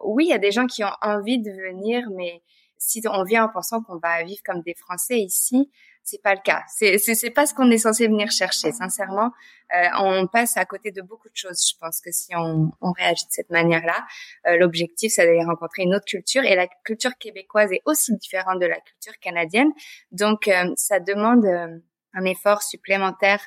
oui, 0.00 0.24
il 0.26 0.30
y 0.30 0.32
a 0.32 0.38
des 0.38 0.52
gens 0.52 0.66
qui 0.66 0.82
ont 0.82 0.96
envie 1.02 1.38
de 1.38 1.50
venir, 1.50 2.08
mais 2.16 2.42
si 2.78 3.02
on 3.06 3.24
vient 3.24 3.44
en 3.44 3.48
pensant 3.50 3.82
qu'on 3.82 3.98
va 3.98 4.22
vivre 4.22 4.40
comme 4.42 4.62
des 4.62 4.74
Français 4.74 5.18
ici, 5.18 5.70
c'est 6.02 6.22
pas 6.22 6.34
le 6.34 6.40
cas. 6.40 6.62
C'est 6.68 6.96
c'est 6.98 7.30
pas 7.30 7.44
ce 7.44 7.52
qu'on 7.52 7.70
est 7.70 7.78
censé 7.78 8.08
venir 8.08 8.30
chercher. 8.30 8.72
Sincèrement, 8.72 9.30
euh, 9.74 9.86
on 9.98 10.26
passe 10.26 10.56
à 10.56 10.64
côté 10.64 10.90
de 10.90 11.02
beaucoup 11.02 11.28
de 11.28 11.36
choses. 11.36 11.62
Je 11.70 11.78
pense 11.78 12.00
que 12.00 12.10
si 12.10 12.34
on, 12.34 12.72
on 12.80 12.92
réagit 12.92 13.26
de 13.26 13.32
cette 13.32 13.50
manière-là, 13.50 14.06
euh, 14.46 14.56
l'objectif 14.56 15.12
c'est 15.12 15.26
d'aller 15.26 15.44
rencontrer 15.44 15.82
une 15.82 15.94
autre 15.94 16.06
culture 16.06 16.42
et 16.42 16.56
la 16.56 16.66
culture 16.84 17.16
québécoise 17.18 17.70
est 17.70 17.82
aussi 17.84 18.16
différente 18.16 18.60
de 18.60 18.66
la 18.66 18.80
culture 18.80 19.18
canadienne. 19.20 19.70
Donc 20.10 20.48
euh, 20.48 20.72
ça 20.76 21.00
demande 21.00 21.44
euh, 21.44 21.78
un 22.14 22.24
effort 22.24 22.62
supplémentaire 22.62 23.42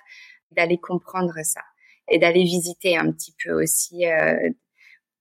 d'aller 0.54 0.78
comprendre 0.80 1.36
ça 1.44 1.62
et 2.10 2.20
d'aller 2.20 2.44
visiter 2.44 2.98
un 2.98 3.12
petit 3.12 3.36
peu 3.44 3.52
aussi, 3.62 4.06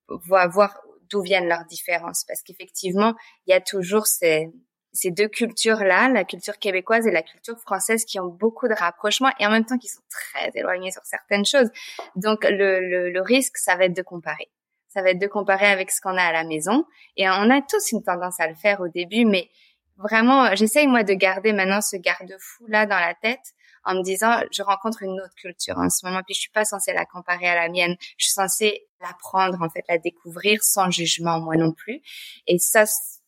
voir 0.07 0.49
voir 0.49 0.81
d'où 1.09 1.21
viennent 1.21 1.47
leurs 1.47 1.65
différences 1.65 2.23
parce 2.27 2.41
qu'effectivement 2.41 3.13
il 3.45 3.51
y 3.51 3.53
a 3.53 3.61
toujours 3.61 4.07
ces 4.07 4.51
ces 4.93 5.09
deux 5.09 5.27
cultures-là, 5.27 6.07
la 6.09 6.23
culture 6.23 6.59
québécoise 6.59 7.07
et 7.07 7.11
la 7.11 7.23
culture 7.23 7.57
française, 7.59 8.05
qui 8.05 8.19
ont 8.19 8.27
beaucoup 8.27 8.67
de 8.67 8.73
rapprochements 8.73 9.31
et 9.39 9.45
en 9.45 9.49
même 9.49 9.65
temps 9.65 9.77
qui 9.77 9.87
sont 9.87 10.03
très 10.09 10.51
éloignées 10.53 10.91
sur 10.91 11.03
certaines 11.03 11.45
choses. 11.45 11.69
Donc 12.15 12.45
le, 12.45 12.79
le, 12.79 13.09
le 13.09 13.21
risque, 13.21 13.57
ça 13.57 13.75
va 13.75 13.85
être 13.85 13.97
de 13.97 14.03
comparer. 14.03 14.49
Ça 14.89 15.01
va 15.01 15.09
être 15.09 15.19
de 15.19 15.27
comparer 15.27 15.65
avec 15.65 15.89
ce 15.89 15.99
qu'on 15.99 16.15
a 16.15 16.21
à 16.21 16.31
la 16.31 16.43
maison. 16.43 16.85
Et 17.17 17.27
on 17.27 17.49
a 17.49 17.61
tous 17.61 17.91
une 17.91 18.03
tendance 18.03 18.39
à 18.39 18.47
le 18.47 18.53
faire 18.53 18.79
au 18.81 18.87
début, 18.87 19.25
mais 19.25 19.49
vraiment, 19.97 20.55
j'essaye 20.55 20.85
moi 20.85 21.03
de 21.03 21.13
garder 21.13 21.51
maintenant 21.51 21.81
ce 21.81 21.97
garde-fou 21.97 22.67
là 22.67 22.85
dans 22.85 22.99
la 22.99 23.15
tête 23.15 23.53
en 23.85 23.95
me 23.95 24.03
disant, 24.03 24.41
je 24.51 24.63
rencontre 24.63 25.03
une 25.03 25.19
autre 25.19 25.35
culture 25.35 25.77
en 25.77 25.89
ce 25.89 26.05
moment, 26.05 26.21
puis 26.23 26.33
je 26.33 26.41
suis 26.41 26.51
pas 26.51 26.65
censée 26.65 26.93
la 26.93 27.05
comparer 27.05 27.47
à 27.47 27.55
la 27.55 27.69
mienne. 27.69 27.95
Je 28.17 28.25
suis 28.25 28.33
censée 28.33 28.87
l'apprendre, 29.01 29.61
en 29.61 29.69
fait, 29.69 29.83
la 29.89 29.97
découvrir 29.97 30.63
sans 30.63 30.89
jugement, 30.89 31.39
moi 31.39 31.55
non 31.55 31.71
plus. 31.71 32.01
Et 32.47 32.59
ça, 32.59 32.85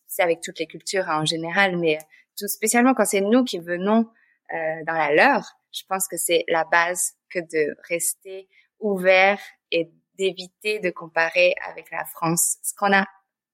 c'est 0.07 0.23
avec 0.23 0.41
toutes 0.41 0.59
les 0.59 0.67
cultures 0.67 1.09
hein, 1.09 1.21
en 1.21 1.25
général, 1.25 1.77
mais 1.77 1.97
tout 2.37 2.47
spécialement 2.47 2.93
quand 2.93 3.05
c'est 3.05 3.21
nous 3.21 3.43
qui 3.43 3.59
venons 3.59 4.09
euh, 4.53 4.83
dans 4.85 4.93
la 4.93 5.13
leur, 5.13 5.57
je 5.71 5.83
pense 5.87 6.07
que 6.07 6.17
c'est 6.17 6.45
la 6.47 6.63
base 6.63 7.13
que 7.29 7.39
de 7.39 7.75
rester 7.89 8.47
ouvert 8.79 9.39
et 9.71 9.91
d'éviter 10.17 10.79
de 10.79 10.89
comparer 10.89 11.53
avec 11.67 11.91
la 11.91 12.05
France, 12.05 12.57
ce 12.63 12.73
qu'on 12.75 12.93
a 12.93 13.05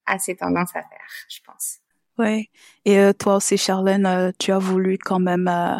assez 0.05 0.35
tendance 0.35 0.71
à 0.75 0.83
faire, 0.83 1.07
je 1.29 1.39
pense. 1.45 1.79
Oui. 2.17 2.49
Et 2.85 2.99
euh, 2.99 3.13
toi 3.13 3.37
aussi, 3.37 3.57
Charlène, 3.57 4.05
euh, 4.05 4.31
tu 4.37 4.51
as 4.51 4.59
voulu 4.59 4.97
quand 4.97 5.19
même 5.19 5.47
euh, 5.47 5.77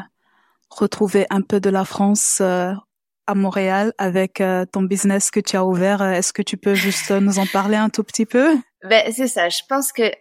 retrouver 0.71 1.27
un 1.29 1.41
peu 1.41 1.59
de 1.59 1.69
la 1.69 1.85
France 1.85 2.39
euh, 2.41 2.73
à 3.27 3.35
Montréal 3.35 3.93
avec 3.97 4.43
ton 4.71 4.81
business 4.81 5.31
que 5.31 5.39
tu 5.39 5.55
as 5.55 5.63
ouvert. 5.63 6.01
Est-ce 6.01 6.33
que 6.33 6.41
tu 6.41 6.57
peux 6.57 6.73
juste 6.73 7.11
nous 7.11 7.39
en 7.39 7.45
parler 7.45 7.77
un 7.77 7.89
tout 7.89 8.03
petit 8.03 8.25
peu? 8.25 8.57
Ben 8.83 9.11
c'est 9.11 9.27
ça. 9.27 9.47
Je 9.47 9.61
pense 9.69 9.91
que 9.91 10.11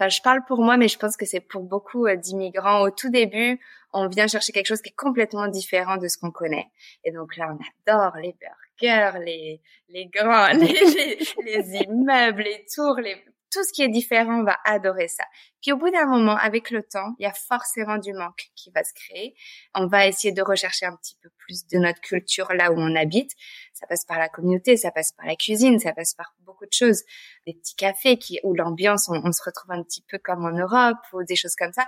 Enfin, 0.00 0.08
je 0.08 0.22
parle 0.22 0.40
pour 0.48 0.62
moi, 0.62 0.78
mais 0.78 0.88
je 0.88 0.98
pense 0.98 1.14
que 1.14 1.26
c'est 1.26 1.40
pour 1.40 1.62
beaucoup 1.62 2.06
euh, 2.06 2.16
d'immigrants. 2.16 2.80
Au 2.80 2.90
tout 2.90 3.10
début, 3.10 3.60
on 3.92 4.08
vient 4.08 4.26
chercher 4.28 4.50
quelque 4.50 4.66
chose 4.66 4.80
qui 4.80 4.88
est 4.88 4.96
complètement 4.96 5.46
différent 5.46 5.98
de 5.98 6.08
ce 6.08 6.16
qu'on 6.16 6.30
connaît. 6.30 6.68
Et 7.04 7.12
donc 7.12 7.36
là, 7.36 7.54
on 7.54 7.92
adore 7.92 8.16
les 8.16 8.34
burgers, 8.40 9.18
les, 9.22 9.60
les 9.90 10.06
grands, 10.06 10.48
les, 10.54 11.18
les, 11.44 11.82
immeubles, 11.82 12.42
les 12.44 12.64
tours, 12.74 12.96
les, 12.96 13.22
tout 13.50 13.64
ce 13.64 13.72
qui 13.72 13.82
est 13.82 13.88
différent 13.88 14.42
va 14.44 14.56
adorer 14.64 15.08
ça. 15.08 15.24
Puis 15.60 15.72
au 15.72 15.76
bout 15.76 15.90
d'un 15.90 16.06
moment, 16.06 16.36
avec 16.36 16.70
le 16.70 16.82
temps, 16.82 17.14
il 17.18 17.24
y 17.24 17.26
a 17.26 17.32
forcément 17.32 17.98
du 17.98 18.12
manque 18.12 18.50
qui 18.54 18.70
va 18.70 18.82
se 18.84 18.92
créer. 18.94 19.34
On 19.74 19.86
va 19.86 20.06
essayer 20.06 20.32
de 20.32 20.42
rechercher 20.42 20.86
un 20.86 20.96
petit 20.96 21.16
peu 21.22 21.28
plus 21.38 21.66
de 21.66 21.78
notre 21.78 22.00
culture 22.00 22.52
là 22.54 22.72
où 22.72 22.76
on 22.78 22.94
habite. 22.96 23.32
Ça 23.74 23.86
passe 23.86 24.04
par 24.04 24.18
la 24.18 24.28
communauté, 24.28 24.76
ça 24.76 24.90
passe 24.90 25.12
par 25.12 25.26
la 25.26 25.36
cuisine, 25.36 25.78
ça 25.78 25.92
passe 25.92 26.14
par 26.14 26.32
beaucoup 26.40 26.64
de 26.64 26.72
choses. 26.72 27.02
Des 27.46 27.54
petits 27.54 27.74
cafés 27.74 28.18
qui, 28.18 28.38
où 28.44 28.54
l'ambiance, 28.54 29.08
on, 29.08 29.32
se 29.32 29.42
retrouve 29.42 29.72
un 29.72 29.82
petit 29.82 30.04
peu 30.08 30.18
comme 30.18 30.44
en 30.44 30.52
Europe 30.52 30.98
ou 31.12 31.22
des 31.24 31.36
choses 31.36 31.56
comme 31.56 31.72
ça. 31.72 31.86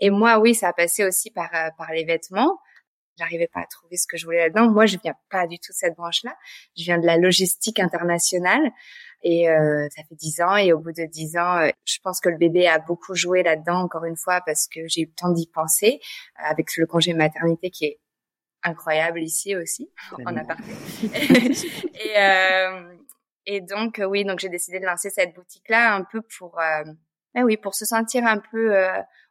Et 0.00 0.10
moi, 0.10 0.38
oui, 0.38 0.54
ça 0.54 0.68
a 0.68 0.72
passé 0.72 1.04
aussi 1.04 1.30
par, 1.30 1.54
euh, 1.54 1.68
par 1.78 1.92
les 1.92 2.04
vêtements 2.04 2.58
j'arrivais 3.16 3.48
pas 3.48 3.60
à 3.60 3.66
trouver 3.66 3.96
ce 3.96 4.06
que 4.06 4.16
je 4.16 4.24
voulais 4.24 4.38
là-dedans. 4.38 4.70
Moi, 4.70 4.86
je 4.86 4.96
viens 5.02 5.14
pas 5.30 5.46
du 5.46 5.58
tout 5.58 5.72
de 5.72 5.76
cette 5.76 5.96
branche-là. 5.96 6.34
Je 6.76 6.84
viens 6.84 6.98
de 6.98 7.06
la 7.06 7.16
logistique 7.16 7.78
internationale. 7.78 8.72
Et 9.26 9.48
euh, 9.48 9.88
ça 9.96 10.02
fait 10.06 10.14
dix 10.14 10.42
ans 10.42 10.56
et 10.56 10.74
au 10.74 10.78
bout 10.78 10.92
de 10.92 11.06
dix 11.06 11.38
ans, 11.38 11.56
euh, 11.56 11.70
je 11.86 11.98
pense 12.02 12.20
que 12.20 12.28
le 12.28 12.36
bébé 12.36 12.68
a 12.68 12.78
beaucoup 12.78 13.14
joué 13.14 13.42
là-dedans 13.42 13.78
encore 13.78 14.04
une 14.04 14.18
fois 14.18 14.42
parce 14.44 14.68
que 14.68 14.86
j'ai 14.86 15.00
eu 15.00 15.06
le 15.06 15.14
temps 15.14 15.32
d'y 15.32 15.46
penser 15.46 15.98
euh, 16.38 16.42
avec 16.44 16.76
le 16.76 16.84
congé 16.84 17.14
maternité 17.14 17.70
qui 17.70 17.86
est 17.86 18.00
incroyable 18.62 19.22
ici 19.22 19.56
aussi 19.56 19.90
en 20.26 20.36
aparté. 20.36 20.72
et, 21.02 22.18
euh, 22.18 22.94
et 23.46 23.62
donc 23.62 24.00
oui, 24.06 24.26
donc 24.26 24.40
j'ai 24.40 24.50
décidé 24.50 24.78
de 24.78 24.84
lancer 24.84 25.08
cette 25.08 25.34
boutique-là 25.34 25.94
un 25.94 26.04
peu 26.04 26.20
pour, 26.38 26.60
ben 27.34 27.44
oui, 27.44 27.56
pour 27.56 27.74
se 27.74 27.86
sentir 27.86 28.26
un 28.26 28.38
peu. 28.38 28.74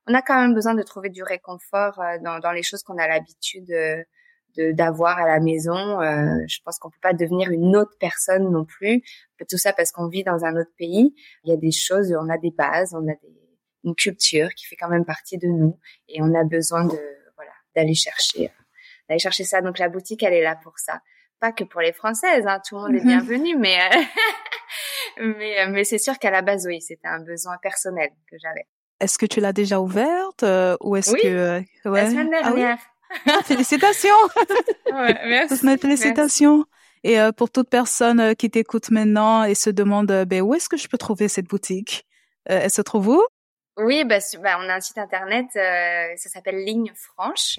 on 0.07 0.13
a 0.13 0.21
quand 0.23 0.39
même 0.39 0.53
besoin 0.55 0.73
de 0.75 0.83
trouver 0.83 1.09
du 1.09 1.23
réconfort 1.23 1.99
dans, 2.21 2.39
dans 2.39 2.51
les 2.51 2.61
choses 2.61 2.83
qu'on 2.83 2.97
a 2.97 3.07
l'habitude 3.07 3.71
d'avoir 4.57 5.17
à 5.17 5.27
la 5.27 5.39
maison. 5.39 6.01
Euh, 6.01 6.43
je 6.47 6.59
pense 6.63 6.79
qu'on 6.79 6.89
peut 6.89 7.01
pas 7.01 7.13
devenir 7.13 7.51
une 7.51 7.75
autre 7.75 7.95
personne 7.99 8.49
non 8.51 8.65
plus. 8.65 9.01
Tout 9.49 9.57
ça 9.57 9.73
parce 9.73 9.91
qu'on 9.91 10.07
vit 10.07 10.23
dans 10.23 10.45
un 10.45 10.55
autre 10.55 10.71
pays. 10.77 11.13
Il 11.43 11.49
y 11.49 11.53
a 11.53 11.57
des 11.57 11.71
choses, 11.71 12.15
on 12.17 12.29
a 12.29 12.37
des 12.37 12.51
bases, 12.51 12.93
on 12.93 13.07
a 13.09 13.13
des, 13.13 13.43
une 13.83 13.95
culture 13.95 14.49
qui 14.55 14.65
fait 14.65 14.77
quand 14.77 14.87
même 14.87 15.05
partie 15.05 15.37
de 15.37 15.47
nous 15.47 15.77
et 16.07 16.21
on 16.21 16.33
a 16.33 16.43
besoin 16.43 16.85
de 16.85 16.97
voilà 17.35 17.51
d'aller 17.75 17.93
chercher 17.93 18.51
d'aller 19.09 19.19
chercher 19.19 19.43
ça. 19.43 19.61
Donc 19.61 19.79
la 19.79 19.89
boutique, 19.89 20.23
elle 20.23 20.33
est 20.33 20.43
là 20.43 20.57
pour 20.63 20.79
ça. 20.79 21.01
Pas 21.39 21.51
que 21.51 21.65
pour 21.65 21.81
les 21.81 21.91
Françaises, 21.91 22.45
hein, 22.47 22.61
tout 22.65 22.75
le 22.75 22.81
monde 22.81 22.95
est 22.95 23.01
mhm. 23.01 23.07
bienvenu, 23.07 23.57
mais 23.57 23.77
mais 25.17 25.67
mais 25.67 25.83
c'est 25.83 25.97
sûr 25.97 26.17
qu'à 26.19 26.31
la 26.31 26.41
base, 26.41 26.65
oui, 26.65 26.81
c'était 26.81 27.07
un 27.07 27.19
besoin 27.19 27.57
personnel 27.61 28.09
que 28.29 28.37
j'avais. 28.41 28.65
Est-ce 29.01 29.17
que 29.17 29.25
tu 29.25 29.41
l'as 29.41 29.51
déjà 29.51 29.81
ouverte 29.81 30.43
euh, 30.43 30.77
ou 30.79 30.95
est-ce 30.95 31.11
que 31.11 31.59
ouais. 31.59 32.01
la 32.01 32.09
semaine 32.09 32.31
ah 32.33 32.43
dernière 32.43 32.92
félicitations. 33.45 34.09
ouais, 34.91 35.19
merci. 35.25 35.77
félicitations. 35.77 36.65
Et 37.03 37.19
euh, 37.19 37.31
pour 37.31 37.49
toute 37.51 37.69
personne 37.69 38.19
euh, 38.19 38.33
qui 38.33 38.49
t'écoute 38.49 38.89
maintenant 38.89 39.43
et 39.43 39.55
se 39.55 39.69
demande, 39.69 40.09
euh, 40.11 40.25
ben, 40.25 40.41
où 40.41 40.53
est-ce 40.53 40.69
que 40.69 40.77
je 40.77 40.87
peux 40.87 40.97
trouver 40.97 41.27
cette 41.27 41.47
boutique? 41.47 42.07
Elle 42.45 42.69
se 42.69 42.81
trouve 42.81 43.07
où? 43.07 43.23
Oui, 43.77 44.03
bah, 44.03 44.19
bah, 44.41 44.57
on 44.59 44.69
a 44.69 44.75
un 44.75 44.81
site 44.81 44.97
internet, 44.97 45.45
ça 45.53 46.29
s'appelle 46.29 46.57
Ligne 46.57 46.91
Franche, 46.93 47.57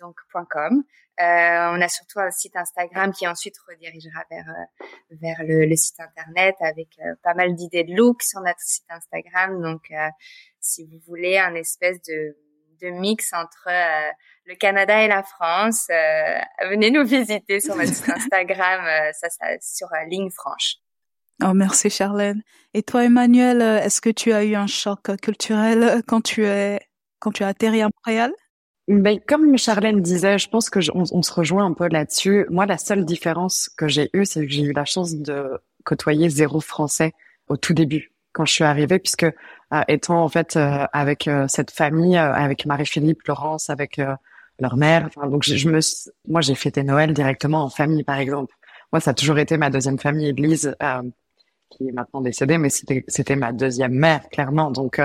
donc 0.00 0.16
.com. 0.48 0.82
on 1.18 1.22
a 1.82 1.88
surtout 1.88 2.20
un 2.20 2.30
site 2.30 2.56
Instagram 2.56 3.12
qui 3.12 3.28
ensuite 3.28 3.54
redirigera 3.68 4.24
vers 4.30 4.46
vers 5.10 5.42
le, 5.44 5.66
le, 5.66 5.76
site 5.76 6.00
internet 6.00 6.54
avec 6.60 6.88
pas 7.22 7.34
mal 7.34 7.54
d'idées 7.54 7.84
de 7.84 7.94
look 7.94 8.22
sur 8.22 8.40
notre 8.40 8.60
site 8.60 8.86
Instagram. 8.88 9.60
Donc, 9.60 9.92
si 10.58 10.86
vous 10.86 10.98
voulez 11.06 11.36
un 11.36 11.54
espèce 11.54 12.00
de 12.00 12.34
de 12.84 12.90
mix 12.90 13.32
entre 13.32 13.68
euh, 13.68 14.10
le 14.46 14.54
Canada 14.54 15.02
et 15.02 15.08
la 15.08 15.22
France. 15.22 15.88
Euh, 15.90 16.68
venez 16.68 16.90
nous 16.90 17.04
visiter 17.04 17.60
sur 17.60 17.76
notre 17.76 17.94
site 17.94 18.08
Instagram, 18.08 18.84
euh, 18.84 19.10
ça, 19.12 19.28
ça, 19.30 19.46
sur 19.60 19.88
Ligne 20.08 20.30
Franche. 20.30 20.76
Oh, 21.42 21.52
merci 21.54 21.90
Charlène. 21.90 22.42
Et 22.74 22.82
toi, 22.82 23.04
Emmanuel, 23.04 23.60
est-ce 23.60 24.00
que 24.00 24.10
tu 24.10 24.32
as 24.32 24.44
eu 24.44 24.54
un 24.54 24.66
choc 24.66 25.16
culturel 25.20 26.02
quand 26.06 26.20
tu 26.20 26.44
es 26.46 26.80
quand 27.18 27.32
tu 27.32 27.42
as 27.42 27.48
atterri 27.48 27.82
à 27.82 27.88
Montréal? 27.96 28.32
Ben, 28.86 29.18
comme 29.26 29.56
Charlène 29.56 30.02
disait, 30.02 30.38
je 30.38 30.48
pense 30.48 30.68
que 30.68 30.78
on, 30.92 31.22
se 31.22 31.32
rejoint 31.32 31.64
un 31.64 31.72
peu 31.72 31.88
là-dessus. 31.88 32.46
Moi, 32.50 32.66
la 32.66 32.76
seule 32.76 33.06
différence 33.06 33.70
que 33.78 33.88
j'ai 33.88 34.10
eue, 34.12 34.26
c'est 34.26 34.46
que 34.46 34.52
j'ai 34.52 34.62
eu 34.62 34.72
la 34.72 34.84
chance 34.84 35.14
de 35.14 35.58
côtoyer 35.84 36.28
zéro 36.28 36.60
français 36.60 37.12
au 37.48 37.56
tout 37.56 37.72
début 37.72 38.13
quand 38.34 38.44
je 38.44 38.52
suis 38.52 38.64
arrivée, 38.64 38.98
puisque 38.98 39.24
euh, 39.24 39.82
étant 39.88 40.22
en 40.22 40.28
fait 40.28 40.56
euh, 40.56 40.84
avec 40.92 41.26
euh, 41.26 41.46
cette 41.48 41.70
famille, 41.70 42.18
avec 42.18 42.66
Marie-Philippe, 42.66 43.22
Laurence, 43.26 43.70
avec 43.70 43.98
leur 44.60 44.76
mère. 44.76 45.06
Enfin, 45.06 45.28
donc 45.28 45.44
je, 45.44 45.68
me, 45.68 45.80
moi 46.28 46.42
j'ai 46.42 46.54
fêté 46.54 46.82
Noël 46.82 47.14
directement 47.14 47.62
en 47.62 47.70
famille, 47.70 48.04
par 48.04 48.18
exemple. 48.18 48.54
Moi, 48.92 49.00
ça 49.00 49.12
a 49.12 49.14
toujours 49.14 49.38
été 49.38 49.56
ma 49.56 49.70
deuxième 49.70 49.98
famille, 49.98 50.28
Église, 50.28 50.76
qui 51.70 51.88
est 51.88 51.92
maintenant 51.92 52.20
décédée, 52.20 52.58
mais 52.58 52.68
c'était 52.68 53.04
c'était 53.08 53.36
ma 53.36 53.52
deuxième 53.52 53.94
mère, 53.94 54.28
clairement. 54.28 54.70
Donc 54.70 55.00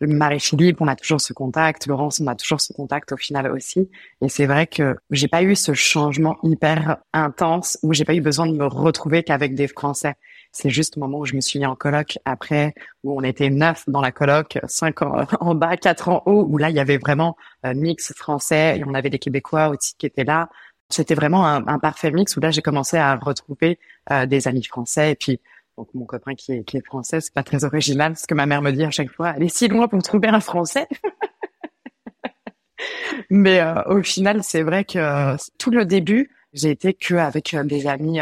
Marie-Philippe, 0.00 0.80
on 0.80 0.88
a 0.88 0.96
toujours 0.96 1.20
ce 1.20 1.32
contact. 1.32 1.86
Laurence, 1.86 2.20
on 2.20 2.26
a 2.26 2.34
toujours 2.34 2.60
ce 2.60 2.72
contact 2.72 3.12
au 3.12 3.16
final 3.16 3.50
aussi. 3.50 3.88
Et 4.20 4.28
c'est 4.28 4.46
vrai 4.46 4.66
que 4.66 4.96
j'ai 5.10 5.28
pas 5.28 5.42
eu 5.42 5.56
ce 5.56 5.74
changement 5.74 6.36
hyper 6.42 6.98
intense 7.12 7.78
où 7.82 7.92
j'ai 7.92 8.04
pas 8.04 8.14
eu 8.14 8.20
besoin 8.20 8.46
de 8.46 8.56
me 8.56 8.66
retrouver 8.66 9.22
qu'avec 9.22 9.54
des 9.54 9.68
Français. 9.68 10.14
C'est 10.52 10.68
juste 10.68 10.98
au 10.98 11.00
moment 11.00 11.18
où 11.18 11.24
je 11.24 11.34
me 11.34 11.40
suis 11.40 11.58
mis 11.58 11.66
en 11.66 11.74
coloc 11.74 12.18
après, 12.26 12.74
où 13.02 13.18
on 13.18 13.22
était 13.22 13.48
neuf 13.48 13.84
dans 13.88 14.02
la 14.02 14.12
coloc, 14.12 14.58
cinq 14.66 15.00
en, 15.00 15.26
en 15.40 15.54
bas, 15.54 15.78
quatre 15.78 16.10
en 16.10 16.22
haut, 16.26 16.46
où 16.48 16.58
là, 16.58 16.68
il 16.68 16.76
y 16.76 16.80
avait 16.80 16.98
vraiment 16.98 17.36
un 17.62 17.74
mix 17.74 18.12
français 18.14 18.78
et 18.78 18.84
on 18.86 18.92
avait 18.92 19.10
des 19.10 19.18
Québécois 19.18 19.70
aussi 19.70 19.94
qui 19.96 20.06
étaient 20.06 20.24
là. 20.24 20.50
C'était 20.90 21.14
vraiment 21.14 21.46
un, 21.46 21.78
parfait 21.78 22.10
mix 22.10 22.36
où 22.36 22.40
là, 22.40 22.50
j'ai 22.50 22.60
commencé 22.60 22.98
à 22.98 23.16
retrouver 23.16 23.78
euh, 24.10 24.26
des 24.26 24.46
amis 24.46 24.62
français 24.62 25.12
et 25.12 25.14
puis 25.14 25.40
donc 25.78 25.88
mon 25.94 26.04
copain 26.04 26.34
qui 26.34 26.52
est, 26.52 26.64
qui 26.64 26.76
est 26.76 26.84
français, 26.84 27.22
c'est 27.22 27.32
pas 27.32 27.42
très 27.42 27.64
original, 27.64 28.14
ce 28.14 28.26
que 28.26 28.34
ma 28.34 28.44
mère 28.44 28.60
me 28.60 28.72
dit 28.72 28.84
à 28.84 28.90
chaque 28.90 29.10
fois, 29.10 29.32
elle 29.34 29.44
est 29.44 29.56
si 29.56 29.68
loin 29.68 29.88
pour 29.88 30.02
trouver 30.02 30.28
un 30.28 30.40
français. 30.40 30.86
Mais 33.30 33.60
euh, 33.60 33.82
au 33.86 34.02
final, 34.02 34.42
c'est 34.42 34.62
vrai 34.62 34.84
que 34.84 34.98
euh, 34.98 35.36
tout 35.58 35.70
le 35.70 35.86
début, 35.86 36.30
j'ai 36.52 36.70
été 36.70 36.92
que 36.92 37.14
avec 37.14 37.56
des 37.64 37.86
amis 37.86 38.20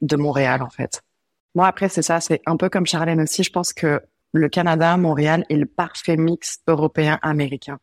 de 0.00 0.16
Montréal 0.16 0.62
en 0.62 0.70
fait. 0.70 1.02
Moi, 1.58 1.66
après, 1.66 1.88
c'est 1.88 2.02
ça, 2.02 2.20
c'est 2.20 2.40
un 2.46 2.56
peu 2.56 2.68
comme 2.68 2.86
Charlène 2.86 3.20
aussi. 3.20 3.42
Je 3.42 3.50
pense 3.50 3.72
que 3.72 4.00
le 4.32 4.48
Canada, 4.48 4.96
Montréal 4.96 5.44
est 5.48 5.56
le 5.56 5.66
parfait 5.66 6.16
mix 6.16 6.60
européen-américain. 6.68 7.80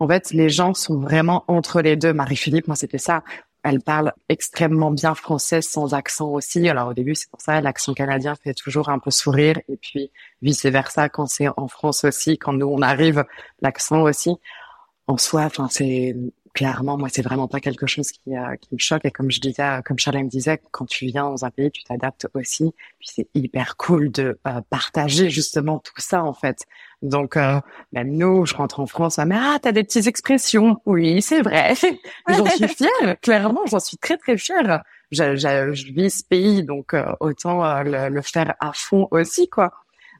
En 0.00 0.08
fait, 0.08 0.32
les 0.32 0.48
gens 0.48 0.74
sont 0.74 0.98
vraiment 0.98 1.44
entre 1.46 1.82
les 1.82 1.94
deux. 1.94 2.12
Marie-Philippe, 2.12 2.66
moi, 2.66 2.74
c'était 2.74 2.98
ça. 2.98 3.22
Elle 3.62 3.80
parle 3.80 4.12
extrêmement 4.28 4.90
bien 4.90 5.14
français 5.14 5.62
sans 5.62 5.94
accent 5.94 6.30
aussi. 6.30 6.68
Alors 6.68 6.88
au 6.88 6.94
début, 6.94 7.14
c'est 7.14 7.30
pour 7.30 7.40
ça 7.40 7.60
l'accent 7.60 7.94
canadien 7.94 8.34
fait 8.34 8.54
toujours 8.54 8.88
un 8.88 8.98
peu 8.98 9.12
sourire 9.12 9.60
et 9.68 9.76
puis 9.76 10.10
vice 10.40 10.66
versa 10.66 11.08
quand 11.08 11.26
c'est 11.26 11.46
en 11.56 11.68
France 11.68 12.02
aussi, 12.02 12.38
quand 12.38 12.54
nous 12.54 12.66
on 12.66 12.82
arrive, 12.82 13.24
l'accent 13.60 14.02
aussi. 14.02 14.34
En 15.06 15.16
soi, 15.16 15.42
enfin 15.42 15.68
c'est 15.70 16.16
clairement, 16.52 16.98
moi, 16.98 17.08
c'est 17.10 17.22
vraiment 17.22 17.48
pas 17.48 17.60
quelque 17.60 17.86
chose 17.86 18.10
qui, 18.10 18.36
euh, 18.36 18.56
qui 18.56 18.74
me 18.74 18.78
choque. 18.78 19.04
Et 19.04 19.10
comme 19.10 19.30
je 19.30 19.40
disais, 19.40 19.80
comme 19.84 19.98
Charlène 19.98 20.28
disait, 20.28 20.60
quand 20.70 20.86
tu 20.86 21.06
viens 21.06 21.24
dans 21.24 21.44
un 21.44 21.50
pays, 21.50 21.70
tu 21.70 21.82
t'adaptes 21.84 22.28
aussi. 22.34 22.72
Puis 22.98 23.08
c'est 23.12 23.28
hyper 23.34 23.76
cool 23.76 24.10
de 24.10 24.38
euh, 24.46 24.60
partager 24.68 25.30
justement 25.30 25.78
tout 25.78 25.92
ça, 25.98 26.22
en 26.22 26.34
fait. 26.34 26.64
Donc, 27.00 27.36
euh, 27.36 27.60
même 27.92 28.12
nous, 28.12 28.46
je 28.46 28.54
rentre 28.54 28.80
en 28.80 28.86
France, 28.86 29.18
mais 29.18 29.36
ah, 29.38 29.58
t'as 29.60 29.72
des 29.72 29.82
petites 29.84 30.06
expressions. 30.06 30.80
Oui, 30.86 31.22
c'est 31.22 31.42
vrai. 31.42 31.74
j'en 32.28 32.46
suis 32.46 32.68
fière. 32.68 33.20
Clairement, 33.20 33.62
j'en 33.66 33.80
suis 33.80 33.96
très 33.96 34.16
très 34.16 34.36
fière. 34.36 34.82
Je, 35.10 35.36
je, 35.36 35.72
je 35.72 35.92
vis 35.92 36.18
ce 36.18 36.24
pays, 36.24 36.62
donc 36.62 36.94
euh, 36.94 37.12
autant 37.20 37.82
le, 37.82 38.08
le, 38.08 38.22
faire 38.22 38.54
à 38.60 38.72
fond 38.72 39.08
aussi, 39.10 39.48
quoi. 39.48 39.72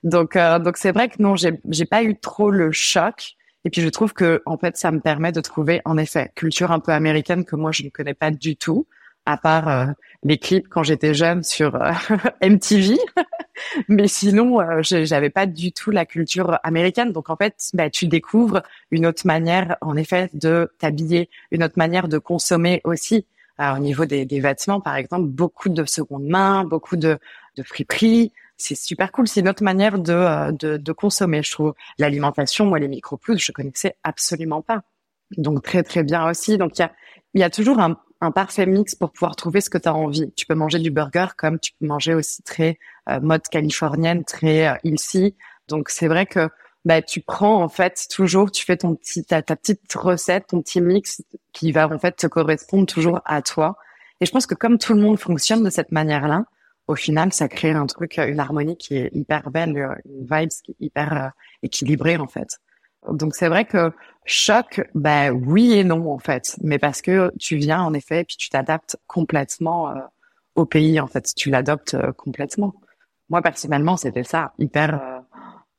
Donc, 0.02 0.36
donc 0.36 0.76
c'est 0.76 0.90
vrai 0.90 1.08
que 1.08 1.22
non, 1.22 1.36
j'ai, 1.36 1.60
j'ai 1.68 1.86
pas 1.86 2.02
eu 2.02 2.18
trop 2.18 2.50
le 2.50 2.72
choc. 2.72 3.36
Et 3.64 3.70
puis 3.70 3.80
je 3.80 3.88
trouve 3.88 4.12
que 4.12 4.42
en 4.46 4.58
fait 4.58 4.76
ça 4.76 4.90
me 4.90 5.00
permet 5.00 5.32
de 5.32 5.40
trouver 5.40 5.80
en 5.84 5.96
effet 5.96 6.32
culture 6.34 6.72
un 6.72 6.80
peu 6.80 6.92
américaine 6.92 7.44
que 7.44 7.56
moi 7.56 7.72
je 7.72 7.84
ne 7.84 7.90
connais 7.90 8.14
pas 8.14 8.30
du 8.30 8.56
tout, 8.56 8.86
à 9.24 9.36
part 9.36 9.68
euh, 9.68 9.86
les 10.24 10.38
clips 10.38 10.68
quand 10.68 10.82
j'étais 10.82 11.14
jeune 11.14 11.42
sur 11.42 11.76
euh, 11.76 11.92
MTV. 12.42 12.96
Mais 13.88 14.08
sinon 14.08 14.60
euh, 14.60 14.80
j'avais 14.82 15.30
pas 15.30 15.46
du 15.46 15.72
tout 15.72 15.90
la 15.90 16.06
culture 16.06 16.58
américaine. 16.64 17.12
Donc 17.12 17.30
en 17.30 17.36
fait 17.36 17.70
bah, 17.74 17.90
tu 17.90 18.08
découvres 18.08 18.62
une 18.90 19.06
autre 19.06 19.26
manière 19.26 19.76
en 19.80 19.96
effet 19.96 20.28
de 20.34 20.72
t'habiller, 20.78 21.30
une 21.52 21.62
autre 21.62 21.76
manière 21.76 22.08
de 22.08 22.18
consommer 22.18 22.80
aussi. 22.84 23.26
Au 23.58 23.78
niveau 23.78 24.04
des, 24.06 24.24
des, 24.24 24.40
vêtements, 24.40 24.80
par 24.80 24.96
exemple, 24.96 25.26
beaucoup 25.26 25.68
de 25.68 25.84
seconde 25.84 26.24
main, 26.24 26.64
beaucoup 26.64 26.96
de, 26.96 27.18
de 27.56 27.62
friperies, 27.62 28.32
c'est 28.56 28.74
super 28.74 29.12
cool. 29.12 29.28
C'est 29.28 29.40
une 29.40 29.48
autre 29.48 29.64
manière 29.64 29.98
de, 29.98 30.12
euh, 30.12 30.52
de, 30.52 30.76
de 30.76 30.92
consommer, 30.92 31.42
je 31.42 31.52
trouve. 31.52 31.74
L'alimentation, 31.98 32.66
moi, 32.66 32.78
les 32.78 32.88
micro-plus, 32.88 33.38
je 33.38 33.52
connaissais 33.52 33.96
absolument 34.04 34.62
pas. 34.62 34.82
Donc, 35.36 35.62
très, 35.62 35.82
très 35.82 36.02
bien 36.02 36.28
aussi. 36.28 36.58
Donc, 36.58 36.78
il 36.78 36.82
y 36.82 36.84
a, 36.84 36.92
y 37.34 37.42
a 37.42 37.50
toujours 37.50 37.80
un, 37.80 37.96
un 38.20 38.30
parfait 38.30 38.66
mix 38.66 38.94
pour 38.94 39.10
pouvoir 39.10 39.36
trouver 39.36 39.60
ce 39.60 39.70
que 39.70 39.78
tu 39.78 39.88
as 39.88 39.94
envie. 39.94 40.32
Tu 40.36 40.46
peux 40.46 40.54
manger 40.54 40.78
du 40.78 40.90
burger 40.90 41.26
comme 41.36 41.58
tu 41.58 41.72
peux 41.78 41.86
manger 41.86 42.14
aussi 42.14 42.42
très 42.42 42.78
euh, 43.08 43.20
mode 43.20 43.42
californienne, 43.42 44.24
très 44.24 44.68
euh, 44.68 44.74
ici. 44.84 45.34
Donc, 45.68 45.88
c'est 45.88 46.08
vrai 46.08 46.26
que 46.26 46.48
bah, 46.84 47.02
tu 47.02 47.20
prends 47.20 47.62
en 47.62 47.68
fait 47.68 48.06
toujours, 48.10 48.50
tu 48.50 48.64
fais 48.64 48.76
ton 48.76 48.94
petit, 48.94 49.24
ta, 49.24 49.42
petite 49.42 49.92
recette, 49.94 50.48
ton 50.48 50.62
petit 50.62 50.80
mix 50.80 51.22
qui 51.52 51.72
va 51.72 51.88
en 51.88 51.98
fait 51.98 52.12
te 52.12 52.26
correspondre 52.26 52.86
toujours 52.86 53.20
à 53.24 53.42
toi. 53.42 53.76
Et 54.20 54.26
je 54.26 54.30
pense 54.32 54.46
que 54.46 54.54
comme 54.54 54.78
tout 54.78 54.94
le 54.94 55.00
monde 55.00 55.18
fonctionne 55.18 55.62
de 55.62 55.70
cette 55.70 55.92
manière-là, 55.92 56.44
au 56.88 56.96
final, 56.96 57.32
ça 57.32 57.48
crée 57.48 57.70
un 57.70 57.86
truc, 57.86 58.18
une 58.18 58.40
harmonie 58.40 58.76
qui 58.76 58.96
est 58.96 59.10
hyper 59.14 59.50
belle, 59.50 60.00
une 60.04 60.26
vibe 60.30 60.50
qui 60.50 60.72
est 60.72 60.76
hyper 60.80 61.32
équilibrée 61.62 62.16
en 62.16 62.26
fait. 62.26 62.58
Donc 63.10 63.34
c'est 63.34 63.48
vrai 63.48 63.64
que 63.64 63.92
choc, 64.24 64.80
ben 64.94 65.32
oui 65.32 65.72
et 65.72 65.84
non 65.84 66.12
en 66.12 66.18
fait, 66.18 66.56
mais 66.62 66.78
parce 66.78 67.02
que 67.02 67.32
tu 67.38 67.56
viens 67.56 67.82
en 67.82 67.94
effet, 67.94 68.24
puis 68.24 68.36
tu 68.36 68.48
t'adaptes 68.48 68.96
complètement 69.06 69.90
euh, 69.90 70.00
au 70.54 70.66
pays 70.66 71.00
en 71.00 71.08
fait, 71.08 71.32
tu 71.34 71.50
l'adoptes 71.50 71.94
euh, 71.94 72.12
complètement. 72.12 72.74
Moi 73.28 73.42
personnellement, 73.42 73.96
c'était 73.96 74.22
ça, 74.22 74.52
hyper 74.58 74.94
euh, 75.02 75.20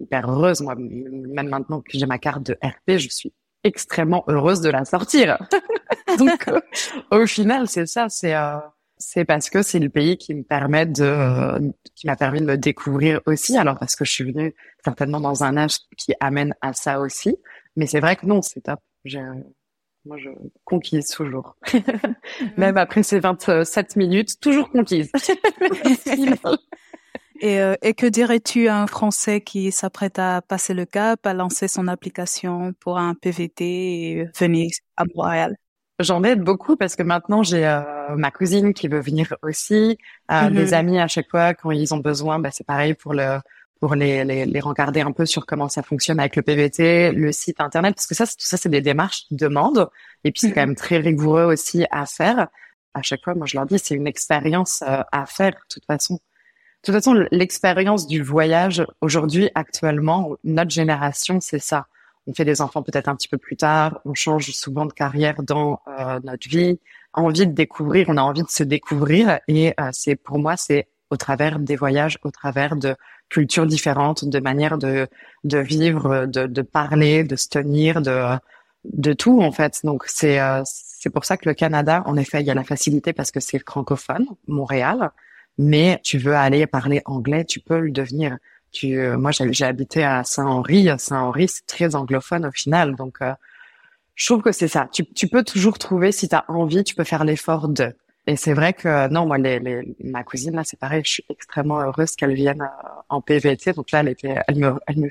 hyper 0.03 0.29
heureuse. 0.29 0.61
Moi, 0.61 0.75
même 0.77 1.49
maintenant 1.49 1.81
que 1.81 1.97
j'ai 1.97 2.05
ma 2.05 2.19
carte 2.19 2.43
de 2.43 2.57
RP, 2.63 2.97
je 2.97 3.09
suis 3.09 3.33
extrêmement 3.63 4.23
heureuse 4.27 4.61
de 4.61 4.69
la 4.69 4.85
sortir. 4.85 5.37
Donc 6.19 6.45
au 7.11 7.25
final, 7.25 7.67
c'est 7.67 7.85
ça, 7.85 8.07
c'est 8.09 8.35
c'est 8.97 9.25
parce 9.25 9.49
que 9.49 9.61
c'est 9.61 9.79
le 9.79 9.89
pays 9.89 10.17
qui 10.17 10.33
me 10.33 10.43
permet 10.43 10.85
de, 10.85 11.73
qui 11.95 12.07
m'a 12.07 12.15
permis 12.15 12.39
de 12.39 12.45
me 12.45 12.57
découvrir 12.57 13.21
aussi. 13.25 13.57
Alors 13.57 13.77
parce 13.77 13.95
que 13.95 14.05
je 14.05 14.11
suis 14.11 14.23
venue 14.23 14.55
certainement 14.83 15.19
dans 15.19 15.43
un 15.43 15.57
âge 15.57 15.77
qui 15.97 16.13
amène 16.19 16.53
à 16.61 16.73
ça 16.73 16.99
aussi. 16.99 17.37
Mais 17.75 17.85
c'est 17.87 17.99
vrai 17.99 18.15
que 18.15 18.25
non, 18.25 18.41
c'est 18.41 18.61
top. 18.61 18.79
moi, 20.05 20.17
je 20.17 20.29
conquise 20.63 21.07
toujours. 21.07 21.55
Même 22.57 22.77
après 22.77 23.03
ces 23.03 23.19
27 23.19 23.95
minutes, 23.95 24.39
toujours 24.39 24.69
conquise. 24.69 25.11
et, 27.43 27.60
euh, 27.60 27.75
et 27.82 27.93
que 27.93 28.06
dirais-tu 28.06 28.69
à 28.69 28.77
un 28.82 28.88
Français 28.88 29.41
qui 29.41 29.73
s'apprête 29.73 30.17
à 30.17 30.41
passer 30.41 30.73
le 30.73 30.86
cap, 30.86 31.27
à 31.27 31.34
lancer 31.34 31.67
son 31.67 31.89
application 31.89 32.73
pour 32.79 32.97
un 32.97 33.15
PVT 33.15 33.65
et 33.65 34.29
venir 34.39 34.71
à 34.95 35.03
Montréal? 35.13 35.58
J'en 35.99 36.23
aide 36.23 36.39
beaucoup 36.39 36.77
parce 36.77 36.95
que 36.95 37.03
maintenant 37.03 37.43
j'ai 37.43 37.67
euh, 37.67 38.15
ma 38.15 38.32
cousine 38.32 38.73
qui 38.73 38.88
veut 38.88 39.01
venir 39.01 39.36
aussi, 39.43 39.97
euh, 40.32 40.49
des 40.49 40.67
mm-hmm. 40.67 40.73
amis 40.73 40.99
à 40.99 41.08
chaque 41.10 41.29
fois 41.29 41.53
quand 41.53 41.71
ils 41.71 41.93
ont 41.93 41.97
besoin, 41.97 42.39
bah, 42.39 42.49
c'est 42.51 42.65
pareil 42.65 42.93
pour 42.93 43.13
le 43.13 43.39
pour 43.82 43.95
les, 43.95 44.23
les, 44.23 44.45
les 44.45 44.60
regarder 44.62 45.01
un 45.01 45.12
peu 45.12 45.25
sur 45.25 45.45
comment 45.45 45.67
ça 45.67 45.84
fonctionne 45.84 46.21
avec 46.21 46.38
le 46.38 46.43
PVT, 46.43 47.12
le 47.12 47.34
site 47.34 47.60
internet, 47.60 47.95
parce 47.95 48.08
que 48.08 48.15
ça, 48.15 48.25
tout 48.25 48.36
ça, 48.38 48.56
c'est 48.56 48.69
des 48.69 48.79
démarches 48.79 49.25
qui 49.27 49.36
demandent, 49.36 49.89
et 50.23 50.32
puis 50.32 50.39
c'est 50.39 50.53
quand 50.53 50.62
mm-hmm. 50.62 50.67
même 50.67 50.75
très 50.75 50.97
rigoureux 50.99 51.43
aussi 51.43 51.86
à 51.91 52.06
faire. 52.06 52.47
À 52.93 53.01
chaque 53.01 53.21
fois, 53.21 53.36
moi 53.36 53.45
je 53.45 53.58
leur 53.58 53.65
dis, 53.65 53.77
c'est 53.79 53.95
une 53.95 54.08
expérience 54.08 54.82
euh, 54.88 55.03
à 55.12 55.25
faire 55.25 55.51
de 55.51 55.67
toute 55.67 55.86
façon. 55.86 56.17
De 56.83 56.91
toute 56.91 56.95
façon, 56.95 57.25
l'expérience 57.31 58.07
du 58.07 58.21
voyage 58.21 58.85
aujourd'hui, 58.99 59.49
actuellement, 59.55 60.35
notre 60.43 60.71
génération, 60.71 61.39
c'est 61.39 61.59
ça. 61.59 61.87
On 62.27 62.33
fait 62.33 62.43
des 62.43 62.59
enfants 62.59 62.83
peut-être 62.83 63.07
un 63.07 63.15
petit 63.15 63.29
peu 63.29 63.37
plus 63.37 63.55
tard, 63.55 64.01
on 64.03 64.13
change 64.13 64.51
souvent 64.51 64.85
de 64.85 64.91
carrière 64.91 65.43
dans 65.43 65.79
euh, 65.87 66.19
notre 66.25 66.49
vie, 66.49 66.81
envie 67.13 67.47
de 67.47 67.53
découvrir, 67.53 68.07
on 68.09 68.17
a 68.17 68.21
envie 68.21 68.43
de 68.43 68.49
se 68.49 68.63
découvrir 68.63 69.39
et 69.47 69.73
euh, 69.79 69.89
c'est 69.93 70.17
pour 70.17 70.39
moi 70.39 70.57
c'est 70.57 70.89
au 71.09 71.15
travers 71.15 71.57
des 71.59 71.77
voyages, 71.77 72.17
au 72.23 72.31
travers 72.31 72.75
de 72.75 72.97
cultures 73.29 73.65
différentes, 73.65 74.25
de 74.25 74.39
manières 74.39 74.77
de 74.77 75.07
de 75.45 75.59
vivre, 75.59 76.25
de, 76.25 76.47
de 76.47 76.61
parler, 76.61 77.23
de 77.23 77.37
se 77.37 77.47
tenir, 77.47 78.01
de 78.01 78.37
de 78.83 79.13
tout 79.13 79.41
en 79.41 79.53
fait. 79.53 79.79
Donc 79.85 80.03
c'est 80.07 80.39
euh, 80.41 80.63
c'est 80.65 81.09
pour 81.09 81.23
ça 81.23 81.37
que 81.37 81.47
le 81.47 81.55
Canada, 81.55 82.03
en 82.05 82.17
effet, 82.17 82.41
il 82.41 82.47
y 82.47 82.51
a 82.51 82.55
la 82.55 82.65
facilité 82.65 83.13
parce 83.13 83.31
que 83.31 83.39
c'est 83.39 83.59
francophone, 83.59 84.25
Montréal, 84.47 85.11
mais 85.57 85.99
tu 86.03 86.17
veux 86.17 86.35
aller 86.35 86.65
parler 86.67 87.01
anglais, 87.05 87.45
tu 87.45 87.59
peux 87.59 87.79
le 87.79 87.91
devenir. 87.91 88.37
Tu, 88.71 88.97
euh, 88.97 89.17
moi, 89.17 89.31
j'ai 89.31 89.65
habité 89.65 90.03
à 90.03 90.23
Saint-Henri. 90.23 90.89
Saint-Henri, 90.97 91.47
c'est 91.47 91.65
très 91.67 91.95
anglophone 91.95 92.45
au 92.47 92.51
final. 92.51 92.95
Donc, 92.95 93.17
euh, 93.21 93.33
je 94.15 94.25
trouve 94.25 94.41
que 94.41 94.51
c'est 94.51 94.67
ça. 94.67 94.87
Tu, 94.91 95.05
tu, 95.05 95.27
peux 95.27 95.43
toujours 95.43 95.77
trouver, 95.77 96.11
si 96.11 96.27
tu 96.27 96.35
as 96.35 96.45
envie, 96.47 96.83
tu 96.83 96.95
peux 96.95 97.03
faire 97.03 97.23
l'effort 97.23 97.67
de. 97.69 97.95
Et 98.25 98.35
c'est 98.35 98.53
vrai 98.53 98.73
que 98.73 99.09
non, 99.09 99.25
moi, 99.27 99.37
les, 99.37 99.59
les, 99.59 99.95
ma 100.03 100.23
cousine 100.23 100.55
là, 100.55 100.63
c'est 100.63 100.79
pareil. 100.79 101.03
Je 101.05 101.11
suis 101.11 101.25
extrêmement 101.29 101.81
heureuse 101.81 102.15
qu'elle 102.15 102.33
vienne 102.33 102.61
euh, 102.61 103.01
en 103.09 103.21
PVT. 103.21 103.73
Donc 103.73 103.91
là, 103.91 103.99
elle 103.99 104.09
était, 104.09 104.37
elle 104.47 104.57
me, 104.57 104.79
elle 104.87 104.97
me, 104.97 105.09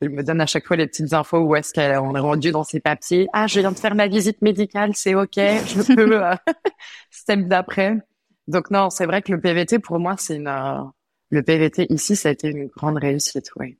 elle 0.00 0.10
me 0.10 0.22
donne 0.22 0.40
à 0.40 0.46
chaque 0.46 0.66
fois 0.66 0.76
les 0.76 0.86
petites 0.86 1.12
infos 1.14 1.38
où 1.38 1.56
est-ce 1.56 1.72
qu'on 1.72 2.14
est 2.14 2.20
rendu 2.20 2.50
dans 2.50 2.64
ses 2.64 2.80
papiers. 2.80 3.28
Ah, 3.32 3.46
je 3.46 3.60
viens 3.60 3.72
de 3.72 3.78
faire 3.78 3.94
ma 3.94 4.08
visite 4.08 4.42
médicale, 4.42 4.90
c'est 4.94 5.14
ok. 5.14 5.36
Je 5.36 5.94
peux 5.94 6.20
step 7.10 7.46
d'après. 7.46 7.98
Donc 8.46 8.70
non, 8.70 8.90
c'est 8.90 9.06
vrai 9.06 9.22
que 9.22 9.32
le 9.32 9.40
PVT 9.40 9.78
pour 9.78 9.98
moi, 9.98 10.16
c'est 10.18 10.36
une 10.36 10.48
le 11.30 11.42
PVT 11.42 11.86
ici, 11.90 12.16
ça 12.16 12.28
a 12.28 12.32
été 12.32 12.48
une 12.48 12.68
grande 12.68 12.98
réussite, 12.98 13.50
oui. 13.56 13.78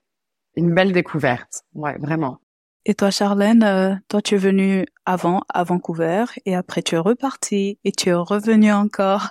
Une 0.56 0.74
belle 0.74 0.92
découverte, 0.92 1.62
ouais, 1.74 1.96
vraiment. 1.98 2.40
Et 2.84 2.94
toi, 2.94 3.10
Charlène, 3.10 3.62
euh, 3.62 3.94
toi, 4.08 4.20
tu 4.20 4.34
es 4.34 4.38
venue 4.38 4.86
avant 5.06 5.42
à 5.48 5.64
Vancouver 5.64 6.24
et 6.44 6.54
après 6.54 6.82
tu 6.82 6.96
es 6.96 6.98
reparti 6.98 7.78
et 7.84 7.92
tu 7.92 8.10
es 8.10 8.14
revenu 8.14 8.72
encore. 8.72 9.30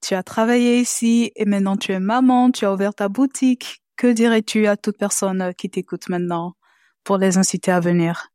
Tu 0.00 0.14
as 0.14 0.22
travaillé 0.22 0.78
ici 0.78 1.32
et 1.36 1.44
maintenant 1.44 1.76
tu 1.76 1.92
es 1.92 2.00
maman, 2.00 2.50
tu 2.50 2.64
as 2.64 2.72
ouvert 2.72 2.94
ta 2.94 3.08
boutique. 3.08 3.82
Que 3.96 4.06
dirais-tu 4.12 4.66
à 4.66 4.76
toute 4.76 4.98
personne 4.98 5.52
qui 5.54 5.68
t'écoute 5.68 6.08
maintenant 6.08 6.54
pour 7.04 7.18
les 7.18 7.38
inciter 7.38 7.70
à 7.70 7.80
venir? 7.80 8.28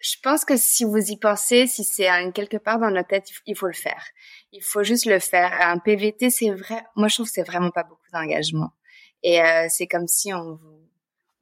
Je 0.00 0.14
pense 0.22 0.44
que 0.44 0.56
si 0.56 0.84
vous 0.84 1.10
y 1.10 1.16
pensez, 1.16 1.66
si 1.66 1.82
c'est 1.82 2.08
quelque 2.32 2.56
part 2.56 2.78
dans 2.78 2.90
notre 2.90 3.08
tête, 3.08 3.28
il 3.46 3.56
faut 3.56 3.66
le 3.66 3.72
faire. 3.72 4.04
Il 4.52 4.62
faut 4.62 4.84
juste 4.84 5.06
le 5.06 5.18
faire. 5.18 5.52
Un 5.60 5.78
PVT, 5.78 6.30
c'est 6.30 6.50
vrai. 6.50 6.84
Moi, 6.94 7.08
je 7.08 7.14
trouve 7.16 7.26
que 7.26 7.32
c'est 7.32 7.46
vraiment 7.46 7.70
pas 7.70 7.82
beaucoup 7.82 8.08
d'engagement. 8.12 8.70
Et 9.22 9.42
euh, 9.42 9.66
c'est 9.68 9.88
comme 9.88 10.06
si 10.06 10.32
on 10.32 10.54
vous, 10.54 10.88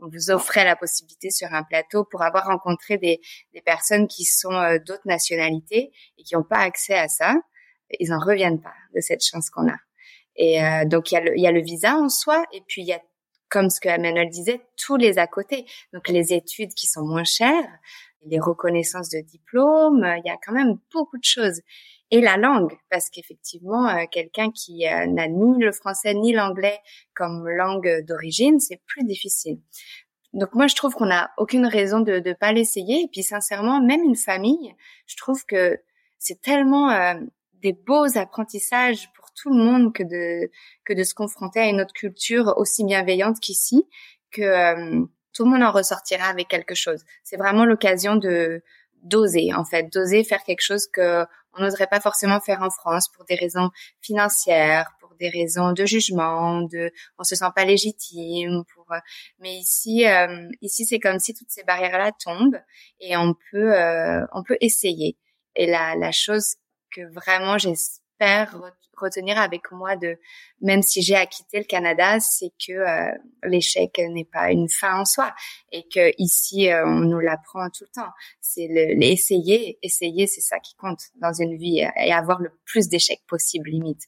on 0.01 0.09
vous 0.09 0.31
offrait 0.31 0.65
la 0.65 0.77
possibilité 0.77 1.31
sur 1.31 1.53
un 1.53 1.63
plateau 1.63 2.05
pour 2.05 2.23
avoir 2.23 2.47
rencontré 2.47 2.99
des, 2.99 3.21
des 3.55 3.61
personnes 3.61 4.09
qui 4.09 4.25
sont 4.25 4.53
euh, 4.53 4.79
d'autres 4.79 5.07
nationalités 5.07 5.93
et 6.17 6.23
qui 6.23 6.35
n'ont 6.35 6.43
pas 6.43 6.59
accès 6.59 6.95
à 6.95 7.09
ça. 7.09 7.35
Ils 8.01 8.13
en 8.13 8.19
reviennent 8.19 8.61
pas 8.61 8.75
de 8.95 9.01
cette 9.01 9.25
chance 9.25 9.51
qu'on 9.51 9.69
a. 9.69 9.77
Et 10.37 10.63
euh, 10.63 10.85
donc 10.85 11.13
il 11.13 11.15
y, 11.15 11.19
a 11.19 11.21
le, 11.21 11.39
y 11.39 11.47
a 11.47 11.53
le 11.53 11.63
visa 11.63 11.97
en 11.97 12.09
soi 12.09 12.45
et 12.53 12.63
puis 12.67 12.83
il 12.83 12.89
y 12.89 12.93
a 12.93 13.01
comme 13.49 13.71
ce 13.71 13.81
que 13.81 13.89
Emmanuel 13.89 14.29
disait, 14.29 14.61
tous 14.77 14.97
les 14.97 15.19
à 15.19 15.27
côté. 15.27 15.67
Donc 15.93 16.09
les 16.09 16.33
études 16.33 16.75
qui 16.75 16.87
sont 16.87 17.03
moins 17.03 17.25
chères, 17.25 17.69
les 18.27 18.41
reconnaissances 18.41 19.11
de 19.11 19.21
diplômes, 19.21 20.05
il 20.19 20.23
y 20.27 20.31
a 20.31 20.37
quand 20.45 20.53
même 20.53 20.79
beaucoup 20.93 21.19
de 21.19 21.25
choses. 21.25 21.61
Et 22.11 22.21
la 22.21 22.37
langue, 22.37 22.73
parce 22.89 23.11
qu'effectivement, 23.11 23.89
euh, 23.89 24.05
quelqu'un 24.11 24.51
qui 24.53 24.87
euh, 24.87 25.07
n'a 25.07 25.27
ni 25.27 25.63
le 25.63 25.73
français 25.73 26.15
ni 26.15 26.33
l'anglais 26.33 26.79
comme 27.15 27.49
langue 27.49 28.05
d'origine, 28.07 28.61
c'est 28.61 28.81
plus 28.87 29.05
difficile. 29.05 29.59
Donc 30.33 30.55
moi, 30.55 30.69
je 30.69 30.77
trouve 30.77 30.95
qu'on 30.95 31.07
n'a 31.07 31.31
aucune 31.37 31.67
raison 31.67 32.01
de 32.01 32.21
ne 32.25 32.33
pas 32.33 32.53
l'essayer. 32.53 33.03
Et 33.03 33.09
puis 33.11 33.23
sincèrement, 33.23 33.81
même 33.81 34.05
une 34.05 34.17
famille, 34.17 34.75
je 35.07 35.17
trouve 35.17 35.45
que 35.47 35.81
c'est 36.19 36.41
tellement 36.41 36.91
euh, 36.91 37.15
des 37.55 37.73
beaux 37.73 38.17
apprentissages 38.17 39.09
pour 39.15 39.33
tout 39.33 39.51
le 39.51 39.57
monde 39.57 39.93
que 39.93 40.05
de 40.05 40.51
que 40.85 40.93
de 40.93 41.03
se 41.03 41.15
confronter 41.15 41.61
à 41.61 41.69
une 41.69 41.81
autre 41.81 41.93
culture 41.93 42.55
aussi 42.57 42.85
bienveillante 42.85 43.41
qu'ici, 43.41 43.85
que 44.31 45.07
tout 45.37 45.45
le 45.45 45.51
monde 45.51 45.63
en 45.63 45.71
ressortira 45.71 46.29
avec 46.29 46.49
quelque 46.49 46.75
chose. 46.75 47.05
C'est 47.23 47.37
vraiment 47.37 47.67
l'occasion 47.67 48.17
de 48.17 48.63
d'oser 49.03 49.53
en 49.55 49.65
fait, 49.65 49.93
d'oser 49.93 50.25
faire 50.25 50.43
quelque 50.43 50.63
chose 50.63 50.87
que 50.91 51.25
on 51.53 51.63
n'oserait 51.63 51.87
pas 51.87 52.01
forcément 52.01 52.41
faire 52.41 52.63
en 52.63 52.71
France 52.71 53.09
pour 53.09 53.25
des 53.27 53.35
raisons 53.35 53.71
financières, 54.01 54.91
pour 54.99 55.15
des 55.17 55.29
raisons 55.29 55.73
de 55.73 55.85
jugement, 55.85 56.63
de 56.63 56.91
on 57.19 57.25
se 57.25 57.37
sent 57.37 57.51
pas 57.55 57.65
légitime 57.65 58.65
pour 58.75 58.87
mais 59.39 59.55
ici 59.55 60.07
euh, 60.07 60.49
ici 60.63 60.87
c'est 60.87 60.99
comme 60.99 61.19
si 61.19 61.35
toutes 61.35 61.51
ces 61.51 61.65
barrières 61.65 61.99
là 61.99 62.13
tombent 62.13 62.61
et 63.01 63.17
on 63.17 63.35
peut 63.51 63.75
euh, 63.75 64.25
on 64.33 64.43
peut 64.43 64.57
essayer. 64.61 65.19
Et 65.55 65.67
la 65.67 65.95
la 65.97 66.13
chose 66.13 66.57
que 66.91 67.03
vraiment 67.13 67.59
j'espère 67.59 68.59
retenir 69.01 69.39
avec 69.39 69.71
moi 69.73 69.97
de 69.97 70.19
même 70.61 70.83
si 70.83 71.03
j'ai 71.03 71.15
à 71.15 71.27
quitter 71.27 71.59
le 71.59 71.65
Canada, 71.65 72.19
c'est 72.21 72.51
que 72.65 72.73
euh, 72.73 73.13
l'échec 73.45 73.99
n'est 73.99 74.25
pas 74.25 74.51
une 74.51 74.69
fin 74.69 75.01
en 75.01 75.05
soi 75.05 75.35
et 75.71 75.83
que 75.83 76.13
ici 76.19 76.71
euh, 76.71 76.87
on 76.87 77.01
nous 77.01 77.21
l'apprend 77.21 77.69
tout 77.71 77.85
le 77.85 78.03
temps. 78.03 78.11
C'est 78.41 78.67
l'essayer, 78.69 79.79
essayer, 79.83 80.27
c'est 80.27 80.41
ça 80.41 80.59
qui 80.61 80.75
compte 80.77 81.01
dans 81.17 81.33
une 81.33 81.57
vie 81.57 81.79
et 81.97 82.13
avoir 82.13 82.41
le 82.41 82.51
plus 82.65 82.89
d'échecs 82.89 83.23
possible 83.29 83.71
limite 83.71 84.03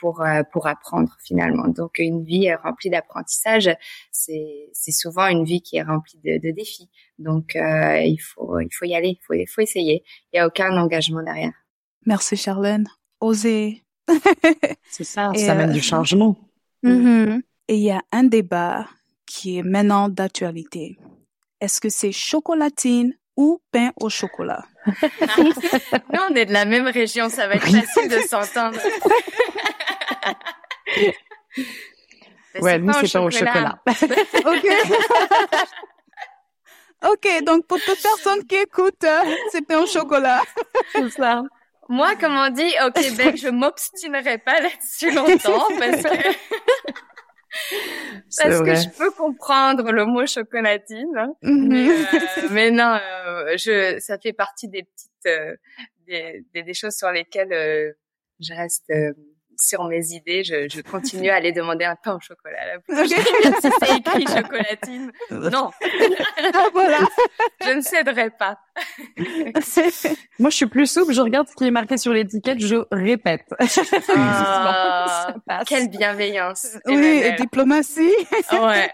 pour 0.00 0.22
euh, 0.22 0.42
pour 0.52 0.66
apprendre 0.66 1.16
finalement. 1.24 1.68
Donc 1.68 1.98
une 1.98 2.24
vie 2.24 2.52
remplie 2.54 2.90
d'apprentissage, 2.90 3.70
c'est 4.10 4.70
c'est 4.72 4.92
souvent 4.92 5.28
une 5.28 5.44
vie 5.44 5.62
qui 5.62 5.76
est 5.76 5.82
remplie 5.82 6.18
de, 6.24 6.38
de 6.38 6.52
défis. 6.52 6.90
Donc 7.18 7.54
il 7.54 8.18
faut 8.18 8.58
il 8.58 8.70
faut 8.72 8.86
y 8.86 8.94
aller, 8.94 9.10
il 9.10 9.20
faut 9.24 9.34
il 9.34 9.46
faut 9.46 9.60
essayer. 9.60 10.04
Il 10.32 10.36
y 10.36 10.40
a 10.40 10.46
aucun 10.46 10.76
engagement 10.76 11.22
derrière. 11.22 11.52
Merci 12.04 12.36
Charlène. 12.36 12.88
Oser 13.20 13.81
c'est 14.88 15.04
ça, 15.04 15.32
ça 15.34 15.52
amène 15.52 15.72
du 15.72 15.78
euh, 15.78 15.82
changement. 15.82 16.36
Mm-hmm. 16.84 17.42
Et 17.68 17.76
il 17.76 17.82
y 17.82 17.90
a 17.90 18.02
un 18.10 18.24
débat 18.24 18.86
qui 19.26 19.58
est 19.58 19.62
maintenant 19.62 20.08
d'actualité. 20.08 20.98
Est-ce 21.60 21.80
que 21.80 21.88
c'est 21.88 22.12
chocolatine 22.12 23.14
ou 23.36 23.60
pain 23.70 23.92
au 24.00 24.08
chocolat? 24.08 24.64
nous, 24.86 25.52
on 26.30 26.34
est 26.34 26.46
de 26.46 26.52
la 26.52 26.64
même 26.64 26.88
région, 26.88 27.28
ça 27.28 27.46
va 27.46 27.54
être 27.54 27.68
facile 27.68 28.08
de 28.08 28.18
s'entendre. 28.18 28.78
ouais, 32.60 32.78
nous, 32.78 32.92
c'est 32.94 33.12
pain 33.12 33.20
au 33.20 33.30
chocolat. 33.30 33.78
ok. 33.86 34.66
ok, 37.10 37.44
donc 37.44 37.66
pour 37.66 37.80
toute 37.80 38.02
personne 38.02 38.44
qui 38.46 38.56
écoute, 38.56 39.04
c'est 39.50 39.66
pain 39.66 39.78
au 39.78 39.86
chocolat. 39.86 40.42
c'est 40.92 41.10
ça. 41.10 41.42
Moi, 41.88 42.16
comme 42.16 42.36
on 42.36 42.50
dit 42.50 42.72
au 42.86 42.90
Québec, 42.90 43.36
je 43.36 43.48
m'obstinerai 43.48 44.38
pas 44.38 44.60
là-dessus 44.60 45.10
longtemps 45.12 45.66
parce 45.78 46.02
que 46.02 46.32
parce 48.38 48.60
que 48.62 48.74
je 48.74 48.96
peux 48.96 49.10
comprendre 49.10 49.92
le 49.92 50.06
mot 50.06 50.26
chocolatine, 50.26 51.16
hein. 51.16 51.34
mhm. 51.42 51.72
euh, 51.72 52.48
mais, 52.50 52.70
non, 52.70 52.98
euh, 53.26 53.56
je 53.56 53.98
ça 54.00 54.18
fait 54.18 54.32
partie 54.32 54.68
des 54.68 54.84
petites 54.84 55.26
euh, 55.26 55.56
des, 56.06 56.44
des, 56.54 56.74
choses 56.74 56.96
sur 56.96 57.10
lesquelles 57.10 57.94
je 58.40 58.54
reste 58.54 58.90
sur 59.58 59.84
mes 59.84 60.12
idées, 60.12 60.44
je, 60.44 60.68
je, 60.68 60.80
continue 60.80 61.30
à 61.30 61.36
aller 61.36 61.52
demander 61.52 61.84
un 61.84 61.96
pain 61.96 62.16
au 62.16 62.20
chocolat. 62.20 62.58
Là, 62.66 62.78
si 63.06 63.68
c'est 63.80 63.96
écrit 63.98 64.26
chocolatine, 64.26 65.12
non. 65.30 65.70
Ah, 66.54 66.68
voilà. 66.72 66.98
je 67.64 67.70
ne 67.70 67.80
céderai 67.80 68.30
pas. 68.30 68.58
Moi, 70.38 70.50
je 70.50 70.56
suis 70.56 70.66
plus 70.66 70.86
souple. 70.86 71.12
Je 71.12 71.20
regarde 71.20 71.48
ce 71.48 71.54
qui 71.54 71.64
est 71.64 71.70
marqué 71.70 71.96
sur 71.96 72.12
l'étiquette, 72.12 72.60
je 72.60 72.76
répète. 72.90 73.46
Ah, 74.08 75.62
quelle 75.66 75.88
bienveillance. 75.88 76.76
Oui, 76.86 77.22
et 77.24 77.32
diplomatie. 77.32 78.12
ouais. 78.52 78.90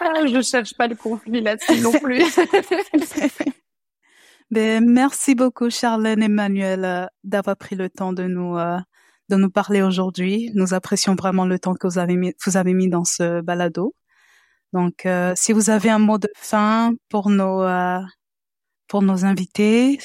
Ah, 0.00 0.26
je 0.26 0.42
cherche 0.42 0.74
pas 0.74 0.88
le 0.88 0.96
conflit 0.96 1.40
là-dessus 1.40 1.80
non 1.80 1.92
plus. 1.92 2.24
Ben, 4.50 4.84
merci 4.84 5.34
beaucoup, 5.34 5.70
Charlène 5.70 6.22
et 6.22 6.26
Emmanuel, 6.26 6.84
euh, 6.84 7.06
d'avoir 7.24 7.56
pris 7.56 7.76
le 7.76 7.88
temps 7.88 8.12
de 8.12 8.24
nous 8.24 8.56
euh, 8.56 8.78
de 9.28 9.36
nous 9.36 9.50
parler 9.50 9.82
aujourd'hui. 9.82 10.50
Nous 10.54 10.74
apprécions 10.74 11.14
vraiment 11.14 11.46
le 11.46 11.58
temps 11.58 11.74
que 11.74 11.86
vous 11.86 11.98
avez 11.98 12.16
mis, 12.16 12.34
vous 12.44 12.56
avez 12.56 12.74
mis 12.74 12.88
dans 12.88 13.04
ce 13.04 13.40
balado. 13.40 13.94
Donc, 14.72 15.06
euh, 15.06 15.32
si 15.36 15.52
vous 15.52 15.70
avez 15.70 15.88
un 15.90 15.98
mot 15.98 16.18
de 16.18 16.28
fin 16.34 16.94
pour 17.08 17.30
nos 17.30 17.62
euh, 17.62 18.00
pour 18.88 19.02
nos 19.02 19.24
invités. 19.24 19.98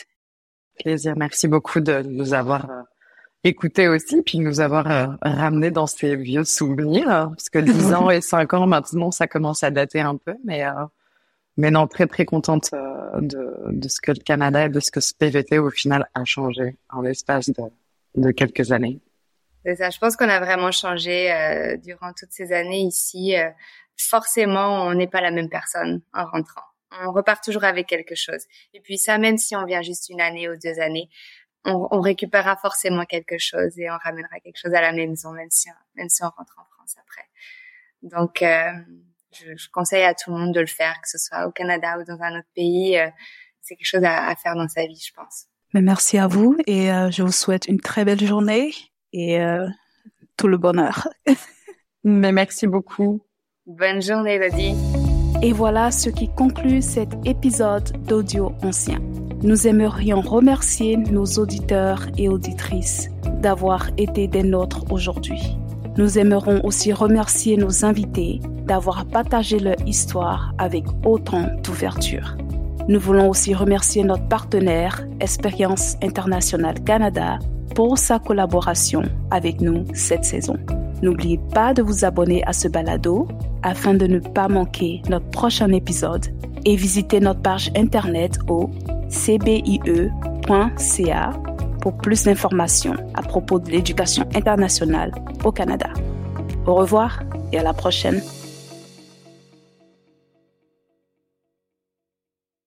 Plaisir. 0.77 1.15
Merci 1.17 1.47
beaucoup 1.47 1.79
de 1.79 2.01
nous 2.03 2.33
avoir 2.33 2.69
euh, 2.69 2.81
écoutés 3.43 3.87
aussi, 3.87 4.21
puis 4.21 4.39
nous 4.39 4.61
avoir 4.61 5.17
ramené 5.21 5.71
dans 5.71 5.87
ces 5.87 6.15
vieux 6.15 6.45
souvenirs, 6.45 7.09
hein, 7.09 7.33
parce 7.35 7.49
que 7.49 7.59
10 7.59 7.93
ans 7.93 8.09
et 8.09 8.21
5 8.21 8.53
ans 8.53 8.67
maintenant, 8.67 9.11
ça 9.11 9.27
commence 9.27 9.63
à 9.63 9.71
dater 9.71 10.01
un 10.01 10.15
peu, 10.15 10.35
mais 10.45 10.63
mais 11.57 11.71
non, 11.71 11.87
très 11.87 12.07
très 12.07 12.23
contente 12.23 12.71
de, 12.71 13.53
de 13.69 13.89
ce 13.89 13.99
que 13.99 14.11
le 14.11 14.23
Canada 14.23 14.67
et 14.67 14.69
de 14.69 14.79
ce 14.79 14.91
que 14.91 15.01
ce 15.01 15.13
PVT 15.13 15.59
au 15.59 15.71
final 15.71 16.07
a 16.13 16.23
changé 16.23 16.77
en 16.89 17.01
l'espace 17.01 17.49
de, 17.49 17.63
de 18.15 18.31
quelques 18.31 18.71
années. 18.71 19.01
C'est 19.65 19.75
ça. 19.75 19.89
Je 19.89 19.97
pense 19.99 20.15
qu'on 20.15 20.29
a 20.29 20.39
vraiment 20.39 20.71
changé 20.71 21.31
euh, 21.31 21.77
durant 21.77 22.13
toutes 22.13 22.31
ces 22.31 22.53
années 22.53 22.81
ici. 22.81 23.35
Euh, 23.35 23.49
forcément, 23.97 24.85
on 24.85 24.93
n'est 24.93 25.07
pas 25.07 25.21
la 25.21 25.31
même 25.31 25.49
personne 25.49 26.01
en 26.13 26.25
rentrant. 26.25 26.61
On 27.03 27.11
repart 27.11 27.43
toujours 27.43 27.65
avec 27.65 27.87
quelque 27.87 28.15
chose. 28.15 28.43
Et 28.73 28.79
puis 28.79 28.97
ça, 28.97 29.17
même 29.17 29.37
si 29.37 29.55
on 29.55 29.65
vient 29.65 29.81
juste 29.81 30.09
une 30.09 30.21
année 30.21 30.49
ou 30.49 30.55
deux 30.57 30.79
années, 30.79 31.09
on, 31.65 31.87
on 31.91 31.99
récupérera 31.99 32.55
forcément 32.55 33.05
quelque 33.05 33.37
chose 33.37 33.77
et 33.77 33.89
on 33.91 33.97
ramènera 33.97 34.39
quelque 34.39 34.57
chose 34.57 34.73
à 34.73 34.81
la 34.81 34.91
maison, 34.91 35.31
même 35.31 35.51
si 35.51 35.69
même 35.95 36.09
si 36.09 36.23
on 36.23 36.29
rentre 36.29 36.55
en 36.57 36.65
France 36.75 36.95
après. 36.99 37.27
Donc, 38.01 38.41
euh, 38.41 38.71
je, 39.33 39.55
je, 39.55 39.69
conseille 39.69 40.03
à 40.03 40.13
tout 40.13 40.31
le 40.31 40.37
monde 40.37 40.53
de 40.53 40.61
le 40.61 40.67
faire, 40.67 40.99
que 41.01 41.09
ce 41.09 41.17
soit 41.17 41.45
au 41.45 41.51
Canada 41.51 41.97
ou 41.99 42.03
dans 42.03 42.21
un 42.21 42.39
autre 42.39 42.47
pays. 42.55 42.97
Euh, 42.97 43.09
c'est 43.61 43.75
quelque 43.75 43.87
chose 43.87 44.03
à, 44.03 44.27
à, 44.27 44.35
faire 44.35 44.55
dans 44.55 44.67
sa 44.67 44.85
vie, 44.87 45.03
je 45.05 45.13
pense. 45.13 45.45
Mais 45.73 45.81
merci 45.81 46.17
à 46.17 46.27
vous 46.27 46.57
et 46.65 46.91
euh, 46.91 47.11
je 47.11 47.21
vous 47.21 47.31
souhaite 47.31 47.67
une 47.67 47.79
très 47.79 48.05
belle 48.05 48.23
journée 48.25 48.73
et 49.13 49.41
euh, 49.41 49.67
tout 50.37 50.47
le 50.47 50.57
bonheur. 50.57 51.07
Mais 52.03 52.31
merci 52.31 52.67
beaucoup. 52.67 53.21
Bonne 53.65 54.01
journée, 54.01 54.35
Elodie. 54.35 54.75
Et 55.41 55.53
voilà 55.53 55.91
ce 55.91 56.09
qui 56.09 56.27
conclut 56.27 56.81
cet 56.81 57.09
épisode 57.25 57.91
d'Audio 58.05 58.53
Ancien. 58.61 58.99
Nous 59.41 59.67
aimerions 59.67 60.19
remercier 60.19 60.97
nos 60.97 61.25
auditeurs 61.25 62.07
et 62.17 62.27
auditrices 62.27 63.09
d'avoir 63.41 63.89
été 63.97 64.27
des 64.27 64.43
nôtres 64.43 64.91
aujourd'hui. 64.91 65.57
Nous 65.97 66.19
aimerons 66.19 66.61
aussi 66.65 66.91
remercier 66.91 67.57
nos 67.57 67.85
invités 67.85 68.41
d'avoir 68.65 69.05
partagé 69.05 69.59
leur 69.59 69.79
histoire 69.85 70.53
avec 70.57 70.85
autant 71.05 71.47
d'ouverture. 71.63 72.35
Nous 72.89 72.99
voulons 72.99 73.29
aussi 73.29 73.53
remercier 73.53 74.03
notre 74.03 74.27
partenaire 74.27 75.07
Expérience 75.19 75.95
Internationale 76.01 76.83
Canada 76.83 77.39
pour 77.75 77.97
sa 77.97 78.19
collaboration 78.19 79.03
avec 79.31 79.61
nous 79.61 79.85
cette 79.93 80.25
saison. 80.25 80.57
N'oubliez 81.01 81.39
pas 81.53 81.73
de 81.73 81.81
vous 81.81 82.05
abonner 82.05 82.43
à 82.45 82.53
ce 82.53 82.67
balado 82.67 83.27
afin 83.63 83.93
de 83.93 84.07
ne 84.07 84.19
pas 84.19 84.47
manquer 84.47 85.01
notre 85.09 85.29
prochain 85.29 85.71
épisode 85.71 86.25
et 86.65 86.75
visiter 86.75 87.19
notre 87.19 87.41
page 87.41 87.71
internet 87.75 88.39
au 88.47 88.69
cbie.ca 89.09 90.11
pour 91.81 91.97
plus 91.97 92.23
d'informations 92.25 92.95
à 93.13 93.21
propos 93.21 93.59
de 93.59 93.69
l'éducation 93.71 94.27
internationale 94.35 95.11
au 95.43 95.51
Canada. 95.51 95.89
Au 96.65 96.75
revoir 96.75 97.23
et 97.51 97.59
à 97.59 97.63
la 97.63 97.73
prochaine. 97.73 98.21